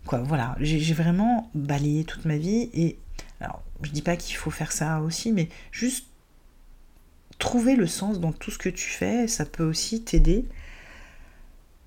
Voilà, 0.05 0.55
j'ai 0.59 0.93
vraiment 0.93 1.49
balayé 1.53 2.03
toute 2.03 2.25
ma 2.25 2.37
vie 2.37 2.69
et 2.73 2.97
alors 3.39 3.61
je 3.83 3.91
dis 3.91 4.01
pas 4.01 4.17
qu'il 4.17 4.35
faut 4.35 4.51
faire 4.51 4.71
ça 4.71 5.01
aussi, 5.01 5.31
mais 5.31 5.49
juste 5.71 6.07
trouver 7.39 7.75
le 7.75 7.87
sens 7.87 8.19
dans 8.19 8.31
tout 8.31 8.51
ce 8.51 8.57
que 8.57 8.69
tu 8.69 8.89
fais, 8.89 9.27
ça 9.27 9.45
peut 9.45 9.63
aussi 9.63 10.03
t'aider 10.03 10.45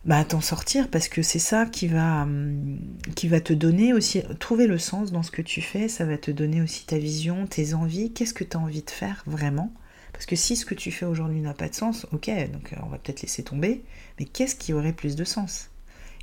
bah, 0.07 0.25
t'en 0.25 0.41
sortir 0.41 0.89
parce 0.89 1.09
que 1.09 1.21
c'est 1.21 1.41
ça 1.41 1.67
qui 1.67 1.89
va, 1.89 2.23
hum, 2.23 2.79
qui 3.17 3.27
va 3.27 3.41
te 3.41 3.53
donner 3.53 3.93
aussi, 3.93 4.23
trouver 4.39 4.69
le 4.69 4.79
sens 4.79 5.11
dans 5.11 5.25
ce 5.25 5.33
que 5.33 5.43
tu 5.43 5.61
fais, 5.61 5.89
ça 5.89 6.05
va 6.05 6.17
te 6.17 6.31
donner 6.31 6.63
aussi 6.63 6.87
ta 6.87 6.97
vision, 6.97 7.47
tes 7.47 7.75
envies, 7.75 8.13
qu'est-ce 8.13 8.33
que 8.33 8.45
tu 8.45 8.57
as 8.57 8.61
envie 8.61 8.83
de 8.83 8.91
faire 8.91 9.25
vraiment? 9.27 9.73
Parce 10.13 10.25
que 10.25 10.37
si 10.37 10.57
ce 10.57 10.65
que 10.65 10.75
tu 10.75 10.93
fais 10.93 11.07
aujourd'hui 11.07 11.41
n'a 11.41 11.55
pas 11.55 11.69
de 11.69 11.75
sens, 11.75 12.07
ok, 12.13 12.31
donc 12.53 12.73
euh, 12.73 12.77
on 12.85 12.89
va 12.89 12.99
peut-être 12.99 13.23
laisser 13.23 13.43
tomber, 13.43 13.83
mais 14.19 14.27
qu'est-ce 14.27 14.55
qui 14.55 14.73
aurait 14.73 14.93
plus 14.93 15.17
de 15.17 15.25
sens? 15.25 15.71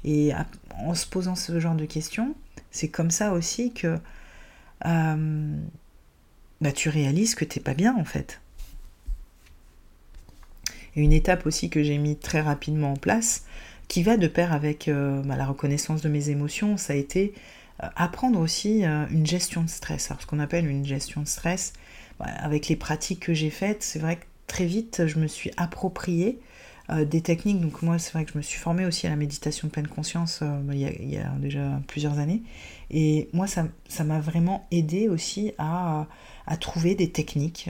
Et 0.06 0.32
en 0.80 0.96
se 0.96 1.06
posant 1.06 1.36
ce 1.36 1.60
genre 1.60 1.76
de 1.76 1.86
questions, 1.86 2.36
c'est 2.72 2.90
comme 2.90 3.12
ça 3.12 3.34
aussi 3.34 3.74
que 3.74 4.00
hum, 4.86 5.62
bah, 6.62 6.72
tu 6.72 6.88
réalises 6.88 7.36
que 7.36 7.46
t'es 7.46 7.60
pas 7.60 7.74
bien 7.74 7.96
en 7.98 8.06
fait. 8.06 8.40
Une 10.96 11.12
étape 11.12 11.46
aussi 11.46 11.70
que 11.70 11.84
j'ai 11.84 11.98
mis 11.98 12.16
très 12.16 12.42
rapidement 12.42 12.94
en 12.94 12.96
place, 12.96 13.46
qui 13.88 14.04
va 14.04 14.18
de 14.18 14.28
pair 14.28 14.54
avec 14.54 14.88
euh, 14.88 15.22
bah, 15.24 15.36
la 15.36 15.46
reconnaissance 15.46 16.02
de 16.02 16.10
mes 16.10 16.30
émotions, 16.30 16.78
ça 16.78 16.94
a 16.94 16.96
été 16.96 17.34
euh, 17.82 17.88
apprendre 17.96 18.40
aussi 18.40 18.86
euh, 18.86 19.06
une 19.10 19.26
gestion 19.26 19.62
de 19.62 19.70
stress. 19.70 20.12
Alors 20.12 20.22
ce 20.22 20.28
qu'on 20.28 20.40
appelle 20.40 20.68
une 20.68 20.86
gestion 20.86 21.22
de 21.22 21.28
stress, 21.28 21.74
bah, 22.20 22.26
avec 22.40 22.68
les 22.68 22.76
pratiques 22.76 23.20
que 23.20 23.34
j'ai 23.34 23.50
faites, 23.50 23.84
c'est 23.84 24.00
vrai 24.00 24.18
que 24.18 24.26
très 24.48 24.66
vite 24.66 25.08
je 25.08 25.20
me 25.20 25.28
suis 25.28 25.52
approprié 25.58 26.40
des 26.90 27.22
techniques. 27.22 27.62
Donc 27.62 27.82
moi 27.82 27.98
c'est 27.98 28.12
vrai 28.12 28.26
que 28.26 28.34
je 28.34 28.38
me 28.38 28.44
suis 28.44 28.60
formée 28.60 28.86
aussi 28.86 29.08
à 29.08 29.10
la 29.10 29.16
méditation 29.16 29.70
de 29.70 29.72
pleine 29.72 29.88
conscience 29.88 30.44
bah, 30.44 30.76
il, 30.76 31.10
y 31.10 31.18
a, 31.18 31.30
déjà 31.40 31.80
plusieurs 31.88 32.20
années. 32.20 32.44
Et 32.92 33.30
moi 33.32 33.48
ça 33.48 34.04
m'a 34.04 34.20
vraiment 34.20 34.68
aidé 34.70 35.08
aussi 35.08 35.54
à 35.58 36.06
trouver 36.60 36.94
des 36.94 37.10
techniques 37.10 37.70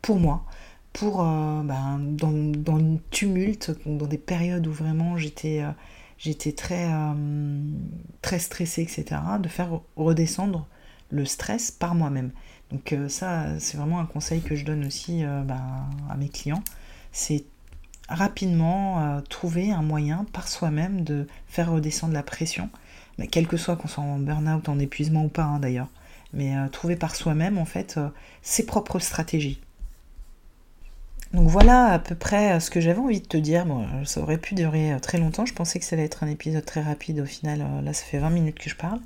pour 0.00 0.18
moi 0.18 0.46
pour, 0.92 1.22
euh, 1.22 1.62
ben, 1.62 1.98
dans, 2.00 2.32
dans 2.32 2.76
le 2.76 2.98
tumulte, 3.10 3.72
dans 3.86 4.06
des 4.06 4.18
périodes 4.18 4.66
où 4.66 4.72
vraiment 4.72 5.16
j'étais 5.16 5.62
euh, 5.62 6.52
très, 6.56 6.92
euh, 6.92 7.14
très 8.22 8.38
stressée, 8.38 8.82
etc., 8.82 9.20
de 9.40 9.48
faire 9.48 9.80
redescendre 9.96 10.66
le 11.10 11.24
stress 11.24 11.70
par 11.70 11.94
moi-même. 11.94 12.30
Donc 12.70 12.94
ça, 13.08 13.58
c'est 13.58 13.76
vraiment 13.76 13.98
un 13.98 14.06
conseil 14.06 14.42
que 14.42 14.54
je 14.54 14.64
donne 14.64 14.86
aussi 14.86 15.24
ben, 15.24 15.88
à 16.08 16.16
mes 16.16 16.28
clients. 16.28 16.62
C'est 17.10 17.44
rapidement 18.08 19.20
trouver 19.28 19.72
un 19.72 19.82
moyen 19.82 20.24
par 20.32 20.46
soi-même 20.46 21.02
de 21.02 21.26
faire 21.48 21.72
redescendre 21.72 22.14
la 22.14 22.22
pression, 22.22 22.70
mais 23.18 23.26
quel 23.26 23.48
que 23.48 23.56
soit 23.56 23.74
qu'on 23.74 23.88
soit 23.88 24.04
en 24.04 24.20
burn-out, 24.20 24.68
en 24.68 24.78
épuisement 24.78 25.24
ou 25.24 25.28
pas 25.28 25.42
hein, 25.42 25.58
d'ailleurs. 25.58 25.88
Mais 26.32 26.54
trouver 26.70 26.94
par 26.94 27.16
soi-même 27.16 27.58
en 27.58 27.64
fait 27.64 27.98
ses 28.40 28.64
propres 28.64 29.00
stratégies. 29.00 29.60
Donc 31.32 31.48
voilà 31.48 31.86
à 31.86 31.98
peu 32.00 32.16
près 32.16 32.52
euh, 32.52 32.60
ce 32.60 32.70
que 32.70 32.80
j'avais 32.80 32.98
envie 32.98 33.20
de 33.20 33.26
te 33.26 33.36
dire. 33.36 33.64
Bon, 33.66 33.82
euh, 33.82 34.04
ça 34.04 34.20
aurait 34.20 34.38
pu 34.38 34.54
durer 34.54 34.92
euh, 34.92 34.98
très 34.98 35.18
longtemps. 35.18 35.46
Je 35.46 35.54
pensais 35.54 35.78
que 35.78 35.84
ça 35.84 35.94
allait 35.94 36.04
être 36.04 36.24
un 36.24 36.28
épisode 36.28 36.64
très 36.64 36.82
rapide. 36.82 37.20
Au 37.20 37.26
final, 37.26 37.64
là, 37.84 37.92
ça 37.92 38.04
fait 38.04 38.18
20 38.18 38.30
minutes 38.30 38.58
que 38.58 38.68
je 38.68 38.76
parle. 38.76 39.00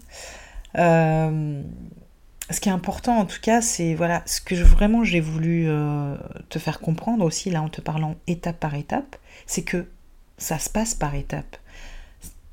ce 2.50 2.60
qui 2.60 2.68
est 2.68 2.72
important, 2.72 3.18
en 3.18 3.26
tout 3.26 3.40
cas, 3.42 3.60
c'est 3.60 3.94
voilà 3.94 4.22
ce 4.26 4.40
que 4.40 4.54
vraiment 4.54 5.04
j'ai 5.04 5.20
voulu 5.20 5.68
te 6.48 6.58
faire 6.58 6.80
comprendre 6.80 7.24
aussi, 7.24 7.50
là, 7.50 7.62
en 7.62 7.68
te 7.68 7.80
parlant 7.80 8.16
étape 8.26 8.58
par 8.58 8.74
étape, 8.74 9.16
c'est 9.46 9.62
que 9.62 9.86
ça 10.38 10.58
se 10.58 10.70
passe 10.70 10.94
par 10.94 11.14
étape. 11.14 11.56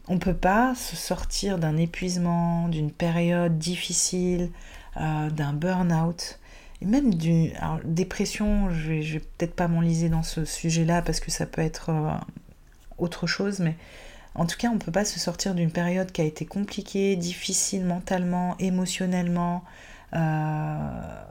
On 0.08 0.16
ne 0.16 0.20
peut 0.20 0.34
pas 0.34 0.76
se 0.76 0.96
sortir 0.96 1.58
d'un 1.58 1.78
épuisement, 1.78 2.68
d'une 2.68 2.92
période 2.92 3.58
difficile, 3.58 4.50
d'un 4.96 5.54
burn-out 5.54 6.40
même 6.82 7.14
d'une 7.14 7.52
dépression, 7.84 8.72
je 8.72 8.90
vais, 8.90 9.02
vais 9.02 9.20
peut-être 9.20 9.56
pas 9.56 9.68
m'enliser 9.68 10.10
dans 10.10 10.24
ce 10.24 10.46
sujet-là 10.46 11.02
parce 11.02 11.20
que 11.20 11.32
ça 11.32 11.46
peut 11.46 11.62
être 11.62 11.90
euh, 11.90 12.12
autre 12.98 13.28
chose, 13.28 13.60
mais 13.60 13.76
en 14.36 14.46
tout 14.46 14.58
cas, 14.58 14.70
on 14.70 14.76
ne 14.76 14.80
peut 14.80 14.92
pas 14.92 15.06
se 15.06 15.20
sortir 15.20 15.56
d'une 15.56 15.72
période 15.72 16.12
qui 16.12 16.22
a 16.22 16.24
été 16.24 16.46
compliquée, 16.46 17.16
difficile 17.16 17.86
mentalement, 17.86 18.56
émotionnellement, 18.60 19.64
euh, 20.14 21.24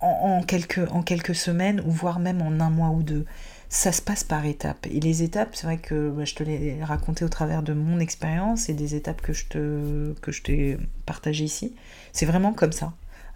en, 0.00 0.42
quelques, 0.42 0.90
en 0.90 1.02
quelques 1.02 1.34
semaines, 1.34 1.80
ou 1.86 1.90
voire 1.90 2.18
même 2.18 2.42
en 2.42 2.60
un 2.60 2.70
mois 2.70 2.90
ou 2.90 3.02
deux. 3.02 3.24
Ça 3.68 3.92
se 3.92 4.02
passe 4.02 4.24
par 4.24 4.44
étapes. 4.44 4.86
Et 4.90 5.00
les 5.00 5.22
étapes, 5.22 5.50
c'est 5.54 5.66
vrai 5.66 5.78
que 5.78 6.10
bah, 6.10 6.24
je 6.24 6.34
te 6.34 6.42
l'ai 6.42 6.82
raconté 6.82 7.24
au 7.24 7.28
travers 7.28 7.62
de 7.62 7.72
mon 7.72 8.00
expérience 8.00 8.68
et 8.68 8.74
des 8.74 8.94
étapes 8.94 9.22
que 9.22 9.32
je, 9.32 9.46
te, 9.46 10.12
que 10.20 10.32
je 10.32 10.42
t'ai 10.42 10.78
partagées 11.04 11.44
ici. 11.44 11.74
C'est 12.12 12.26
vraiment 12.26 12.52
comme 12.52 12.72
ça. 12.72 12.92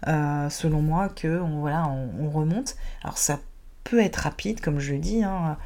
Euh, 0.07 0.49
selon 0.49 0.81
moi, 0.81 1.09
que 1.09 1.41
on, 1.41 1.59
voilà, 1.59 1.87
on, 1.87 2.29
remonte. 2.29 2.75
Alors 3.03 3.17
ça 3.17 3.39
peut 3.83 3.99
être 3.99 4.17
rapide, 4.17 4.59
comme 4.61 4.79
je 4.79 4.93
le 4.93 4.99
dis, 4.99 5.23
hein. 5.23 5.57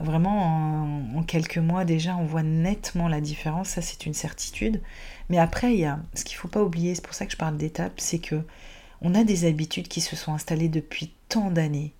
vraiment 0.00 0.86
en, 1.16 1.22
quelques 1.22 1.58
mois 1.58 1.84
déjà, 1.84 2.16
on 2.16 2.24
voit 2.24 2.42
nettement 2.42 3.08
la 3.08 3.20
différence, 3.20 3.68
ça 3.68 3.82
c'est 3.82 4.06
une 4.06 4.14
certitude. 4.14 4.80
Mais 5.28 5.38
après, 5.38 5.76
il 5.76 5.96
ce 6.14 6.24
qu'il 6.24 6.36
faut 6.36 6.48
pas 6.48 6.62
oublier, 6.62 6.94
c'est 6.94 7.04
pour 7.04 7.14
ça 7.14 7.26
que 7.26 7.32
je 7.32 7.36
parle 7.36 7.56
d'étapes, 7.56 8.00
c'est 8.00 8.18
que 8.18 8.42
on 9.02 9.14
a 9.14 9.24
des 9.24 9.46
habitudes 9.46 9.88
qui 9.88 10.00
se 10.00 10.16
sont 10.16 10.32
installées 10.32 10.68
depuis 10.68 11.12
tant 11.28 11.50
d'années. 11.50 11.92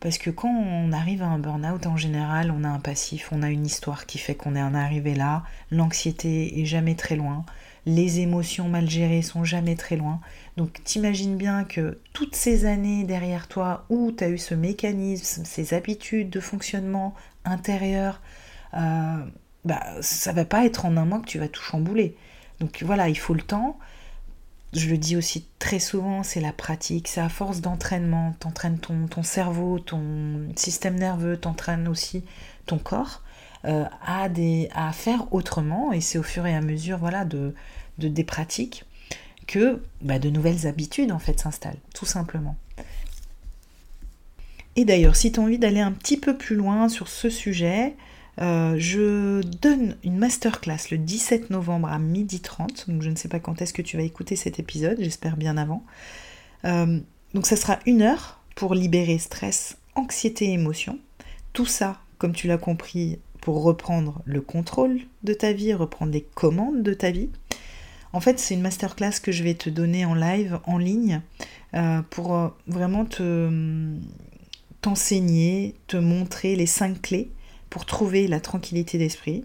Parce 0.00 0.18
que 0.18 0.30
quand 0.30 0.48
on 0.48 0.92
arrive 0.92 1.22
à 1.22 1.26
un 1.26 1.38
burn-out, 1.38 1.86
en 1.86 1.96
général, 1.96 2.50
on 2.50 2.64
a 2.64 2.68
un 2.68 2.78
passif, 2.78 3.30
on 3.32 3.42
a 3.42 3.50
une 3.50 3.64
histoire 3.64 4.06
qui 4.06 4.18
fait 4.18 4.34
qu'on 4.34 4.54
est 4.54 4.62
en 4.62 4.74
arrivé 4.74 5.14
là, 5.14 5.42
l'anxiété 5.70 6.60
est 6.60 6.66
jamais 6.66 6.94
très 6.94 7.16
loin, 7.16 7.44
les 7.86 8.20
émotions 8.20 8.68
mal 8.68 8.90
gérées 8.90 9.22
sont 9.22 9.44
jamais 9.44 9.76
très 9.76 9.96
loin. 9.96 10.20
Donc 10.56 10.82
t'imagines 10.84 11.36
bien 11.36 11.64
que 11.64 11.98
toutes 12.12 12.34
ces 12.34 12.64
années 12.64 13.04
derrière 13.04 13.46
toi 13.46 13.84
où 13.90 14.10
tu 14.10 14.24
as 14.24 14.28
eu 14.28 14.38
ce 14.38 14.54
mécanisme, 14.54 15.44
ces 15.44 15.74
habitudes 15.74 16.30
de 16.30 16.40
fonctionnement 16.40 17.14
intérieur, 17.44 18.22
euh, 18.74 19.18
bah, 19.64 19.82
ça 20.00 20.32
va 20.32 20.44
pas 20.44 20.64
être 20.64 20.86
en 20.86 20.96
un 20.96 21.04
mois 21.04 21.20
que 21.20 21.26
tu 21.26 21.38
vas 21.38 21.48
tout 21.48 21.62
chambouler. 21.62 22.16
Donc 22.60 22.82
voilà, 22.82 23.08
il 23.08 23.18
faut 23.18 23.34
le 23.34 23.42
temps. 23.42 23.78
Je 24.72 24.88
le 24.88 24.98
dis 24.98 25.16
aussi 25.16 25.46
très 25.58 25.78
souvent, 25.78 26.22
c'est 26.22 26.40
la 26.40 26.52
pratique, 26.52 27.08
c'est 27.08 27.20
à 27.20 27.28
force 27.28 27.60
d'entraînement, 27.60 28.34
t'entraînes 28.40 28.78
ton, 28.78 29.06
ton 29.06 29.22
cerveau, 29.22 29.78
ton 29.78 30.48
système 30.56 30.96
nerveux, 30.96 31.36
t'entraînes 31.36 31.88
aussi 31.88 32.24
ton 32.66 32.78
corps 32.78 33.22
euh, 33.64 33.84
à, 34.04 34.28
des, 34.28 34.68
à 34.74 34.92
faire 34.92 35.32
autrement, 35.32 35.92
et 35.92 36.00
c'est 36.00 36.18
au 36.18 36.22
fur 36.22 36.46
et 36.46 36.54
à 36.54 36.60
mesure 36.60 36.98
voilà, 36.98 37.24
de, 37.24 37.54
de 37.98 38.08
des 38.08 38.24
pratiques 38.24 38.84
que 39.46 39.80
bah, 40.02 40.18
de 40.18 40.30
nouvelles 40.30 40.66
habitudes 40.66 41.12
en 41.12 41.18
fait 41.18 41.40
s'installent, 41.40 41.80
tout 41.94 42.06
simplement. 42.06 42.56
Et 44.76 44.84
d'ailleurs, 44.84 45.16
si 45.16 45.32
tu 45.32 45.40
as 45.40 45.42
envie 45.42 45.58
d'aller 45.58 45.80
un 45.80 45.92
petit 45.92 46.18
peu 46.18 46.36
plus 46.36 46.56
loin 46.56 46.88
sur 46.88 47.08
ce 47.08 47.30
sujet, 47.30 47.94
euh, 48.40 48.76
je 48.78 49.40
donne 49.42 49.96
une 50.04 50.18
masterclass 50.18 50.90
le 50.90 50.98
17 50.98 51.48
novembre 51.48 51.88
à 51.88 51.98
12h30, 51.98 52.90
donc 52.90 53.00
je 53.02 53.08
ne 53.08 53.16
sais 53.16 53.28
pas 53.28 53.40
quand 53.40 53.62
est-ce 53.62 53.72
que 53.72 53.82
tu 53.82 53.96
vas 53.96 54.02
écouter 54.02 54.36
cet 54.36 54.58
épisode, 54.58 54.98
j'espère 55.00 55.38
bien 55.38 55.56
avant. 55.56 55.82
Euh, 56.66 57.00
donc 57.32 57.46
ça 57.46 57.56
sera 57.56 57.78
une 57.86 58.02
heure 58.02 58.40
pour 58.54 58.74
libérer 58.74 59.18
stress, 59.18 59.78
anxiété 59.94 60.52
émotion. 60.52 60.98
Tout 61.54 61.66
ça, 61.66 62.00
comme 62.18 62.34
tu 62.34 62.46
l'as 62.46 62.58
compris, 62.58 63.18
pour 63.40 63.62
reprendre 63.62 64.20
le 64.26 64.40
contrôle 64.40 65.00
de 65.22 65.32
ta 65.32 65.52
vie, 65.52 65.72
reprendre 65.72 66.12
les 66.12 66.22
commandes 66.22 66.82
de 66.82 66.92
ta 66.92 67.10
vie. 67.10 67.30
En 68.16 68.20
fait, 68.20 68.38
c'est 68.38 68.54
une 68.54 68.62
masterclass 68.62 69.20
que 69.22 69.30
je 69.30 69.42
vais 69.42 69.52
te 69.52 69.68
donner 69.68 70.06
en 70.06 70.14
live, 70.14 70.58
en 70.64 70.78
ligne, 70.78 71.20
euh, 71.74 72.00
pour 72.08 72.34
euh, 72.34 72.48
vraiment 72.66 73.04
te 73.04 73.50
t'enseigner, 74.80 75.74
te 75.86 75.98
montrer 75.98 76.56
les 76.56 76.64
cinq 76.64 77.02
clés 77.02 77.30
pour 77.68 77.84
trouver 77.84 78.26
la 78.26 78.40
tranquillité 78.40 78.96
d'esprit. 78.96 79.44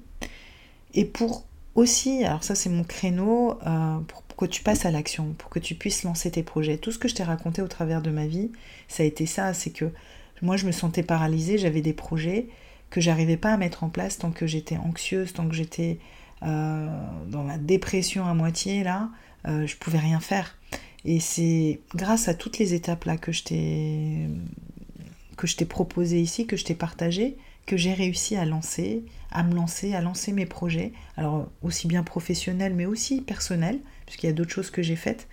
Et 0.94 1.04
pour 1.04 1.44
aussi, 1.76 2.24
alors 2.24 2.46
ça 2.46 2.56
c'est 2.56 2.70
mon 2.70 2.86
créneau, 2.86 3.60
euh, 3.68 3.98
pour 4.08 4.24
que 4.38 4.46
tu 4.46 4.64
passes 4.64 4.86
à 4.86 4.92
l'action, 4.92 5.36
pour 5.38 5.50
que 5.50 5.60
tu 5.60 5.76
puisses 5.76 6.04
lancer 6.04 6.32
tes 6.32 6.42
projets. 6.42 6.78
Tout 6.78 6.94
ce 6.94 6.98
que 6.98 7.10
je 7.10 7.16
t'ai 7.16 7.24
raconté 7.24 7.62
au 7.62 7.68
travers 7.68 8.02
de 8.02 8.10
ma 8.10 8.26
vie, 8.26 8.52
ça 8.88 9.04
a 9.04 9.06
été 9.06 9.26
ça, 9.26 9.54
c'est 9.54 9.72
que 9.72 9.92
moi 10.42 10.56
je 10.56 10.66
me 10.66 10.72
sentais 10.72 11.04
paralysée, 11.04 11.58
j'avais 11.58 11.82
des 11.82 11.92
projets 11.92 12.48
que 12.90 13.02
j'arrivais 13.02 13.36
pas 13.36 13.52
à 13.52 13.58
mettre 13.58 13.84
en 13.84 13.90
place 13.90 14.18
tant 14.18 14.32
que 14.32 14.48
j'étais 14.48 14.78
anxieuse, 14.78 15.34
tant 15.34 15.50
que 15.50 15.56
j'étais 15.56 16.00
euh, 16.44 16.88
dans 17.28 17.44
ma 17.44 17.58
dépression 17.58 18.26
à 18.26 18.34
moitié, 18.34 18.84
là, 18.84 19.10
euh, 19.48 19.68
je 19.68 19.76
pouvais 19.76 20.00
rien 20.00 20.20
faire. 20.20 20.58
Et 21.06 21.20
c'est 21.20 21.80
grâce 21.96 22.28
à 22.28 22.34
toutes 22.34 22.58
les 22.60 22.74
étapes 22.74 23.06
là 23.06 23.18
que 23.18 23.32
je 23.32 23.44
t'ai 23.44 24.28
que 25.38 25.48
je 25.48 25.56
t'ai 25.56 25.66
proposé 25.66 26.22
ici, 26.22 26.46
que 26.46 26.56
je 26.56 26.64
t'ai 26.64 26.76
partagé, 26.76 27.36
que 27.66 27.76
j'ai 27.76 27.94
réussi 27.94 28.36
à 28.36 28.46
lancer, 28.46 29.04
à 29.32 29.42
me 29.44 29.56
lancer, 29.56 29.96
à 29.96 30.02
lancer 30.02 30.34
mes 30.34 30.46
projets, 30.46 30.94
alors 31.18 31.50
aussi 31.64 31.88
bien 31.88 32.04
professionnels 32.04 32.76
mais 32.76 32.86
aussi 32.86 33.22
personnels, 33.22 33.80
puisqu'il 34.06 34.28
y 34.28 34.30
a 34.30 34.34
d'autres 34.34 34.52
choses 34.52 34.70
que 34.70 34.84
j'ai 34.84 34.96
faites. 34.96 35.28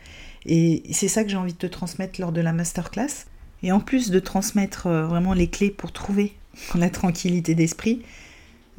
Et 0.47 0.83
c'est 0.93 1.09
ça 1.09 1.25
que 1.25 1.31
j'ai 1.31 1.37
envie 1.37 1.53
de 1.53 1.59
te 1.59 1.67
transmettre 1.67 2.21
lors 2.21 2.33
de 2.33 2.41
la 2.41 2.53
masterclass. 2.53 3.27
Et 3.63 3.73
en 3.73 3.81
plus 3.81 4.11
de 4.11 4.21
transmettre 4.21 4.87
euh, 4.87 5.07
vraiment 5.07 5.35
les 5.35 5.49
clés 5.49 5.71
pour 5.71 5.93
trouver 5.93 6.35
la 6.75 6.91
tranquillité 6.91 7.55
d'esprit, 7.55 8.03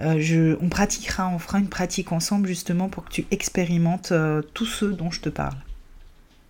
euh, 0.02 0.56
on 0.62 0.70
pratiquera, 0.70 1.30
on 1.30 1.40
fera 1.40 1.60
une 1.60 1.68
pratique 1.68 2.12
ensemble 2.12 2.48
justement 2.48 2.90
pour 2.90 3.06
que 3.06 3.12
tu 3.12 3.26
expérimentes 3.32 4.12
euh, 4.12 4.42
tous 4.54 4.66
ceux 4.66 4.92
dont 4.92 5.12
je 5.12 5.22
te 5.22 5.30
parle. 5.30 5.58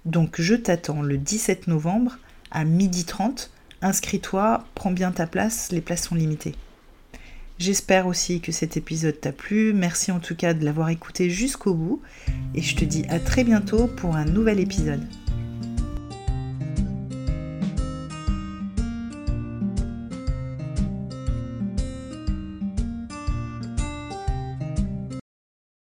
Donc 0.06 0.40
je 0.40 0.56
t'attends 0.56 1.02
le 1.02 1.18
17 1.18 1.68
novembre 1.68 2.18
à 2.52 2.66
12h30. 2.66 3.50
Inscris-toi, 3.82 4.66
prends 4.76 4.92
bien 4.92 5.12
ta 5.12 5.26
place, 5.26 5.72
les 5.72 5.82
places 5.82 6.08
sont 6.08 6.16
limitées. 6.16 6.56
J'espère 7.60 8.08
aussi 8.08 8.40
que 8.40 8.52
cet 8.52 8.78
épisode 8.78 9.20
t'a 9.20 9.34
plu. 9.34 9.74
Merci 9.74 10.12
en 10.12 10.20
tout 10.20 10.36
cas 10.36 10.54
de 10.54 10.64
l'avoir 10.64 10.90
écouté 10.90 11.30
jusqu'au 11.30 11.74
bout. 11.74 12.02
Et 12.56 12.62
je 12.62 12.76
te 12.76 12.86
dis 12.86 13.06
à 13.10 13.20
très 13.20 13.44
bientôt 13.44 13.88
pour 13.88 14.16
un 14.16 14.26
nouvel 14.26 14.60
épisode. 14.60 15.06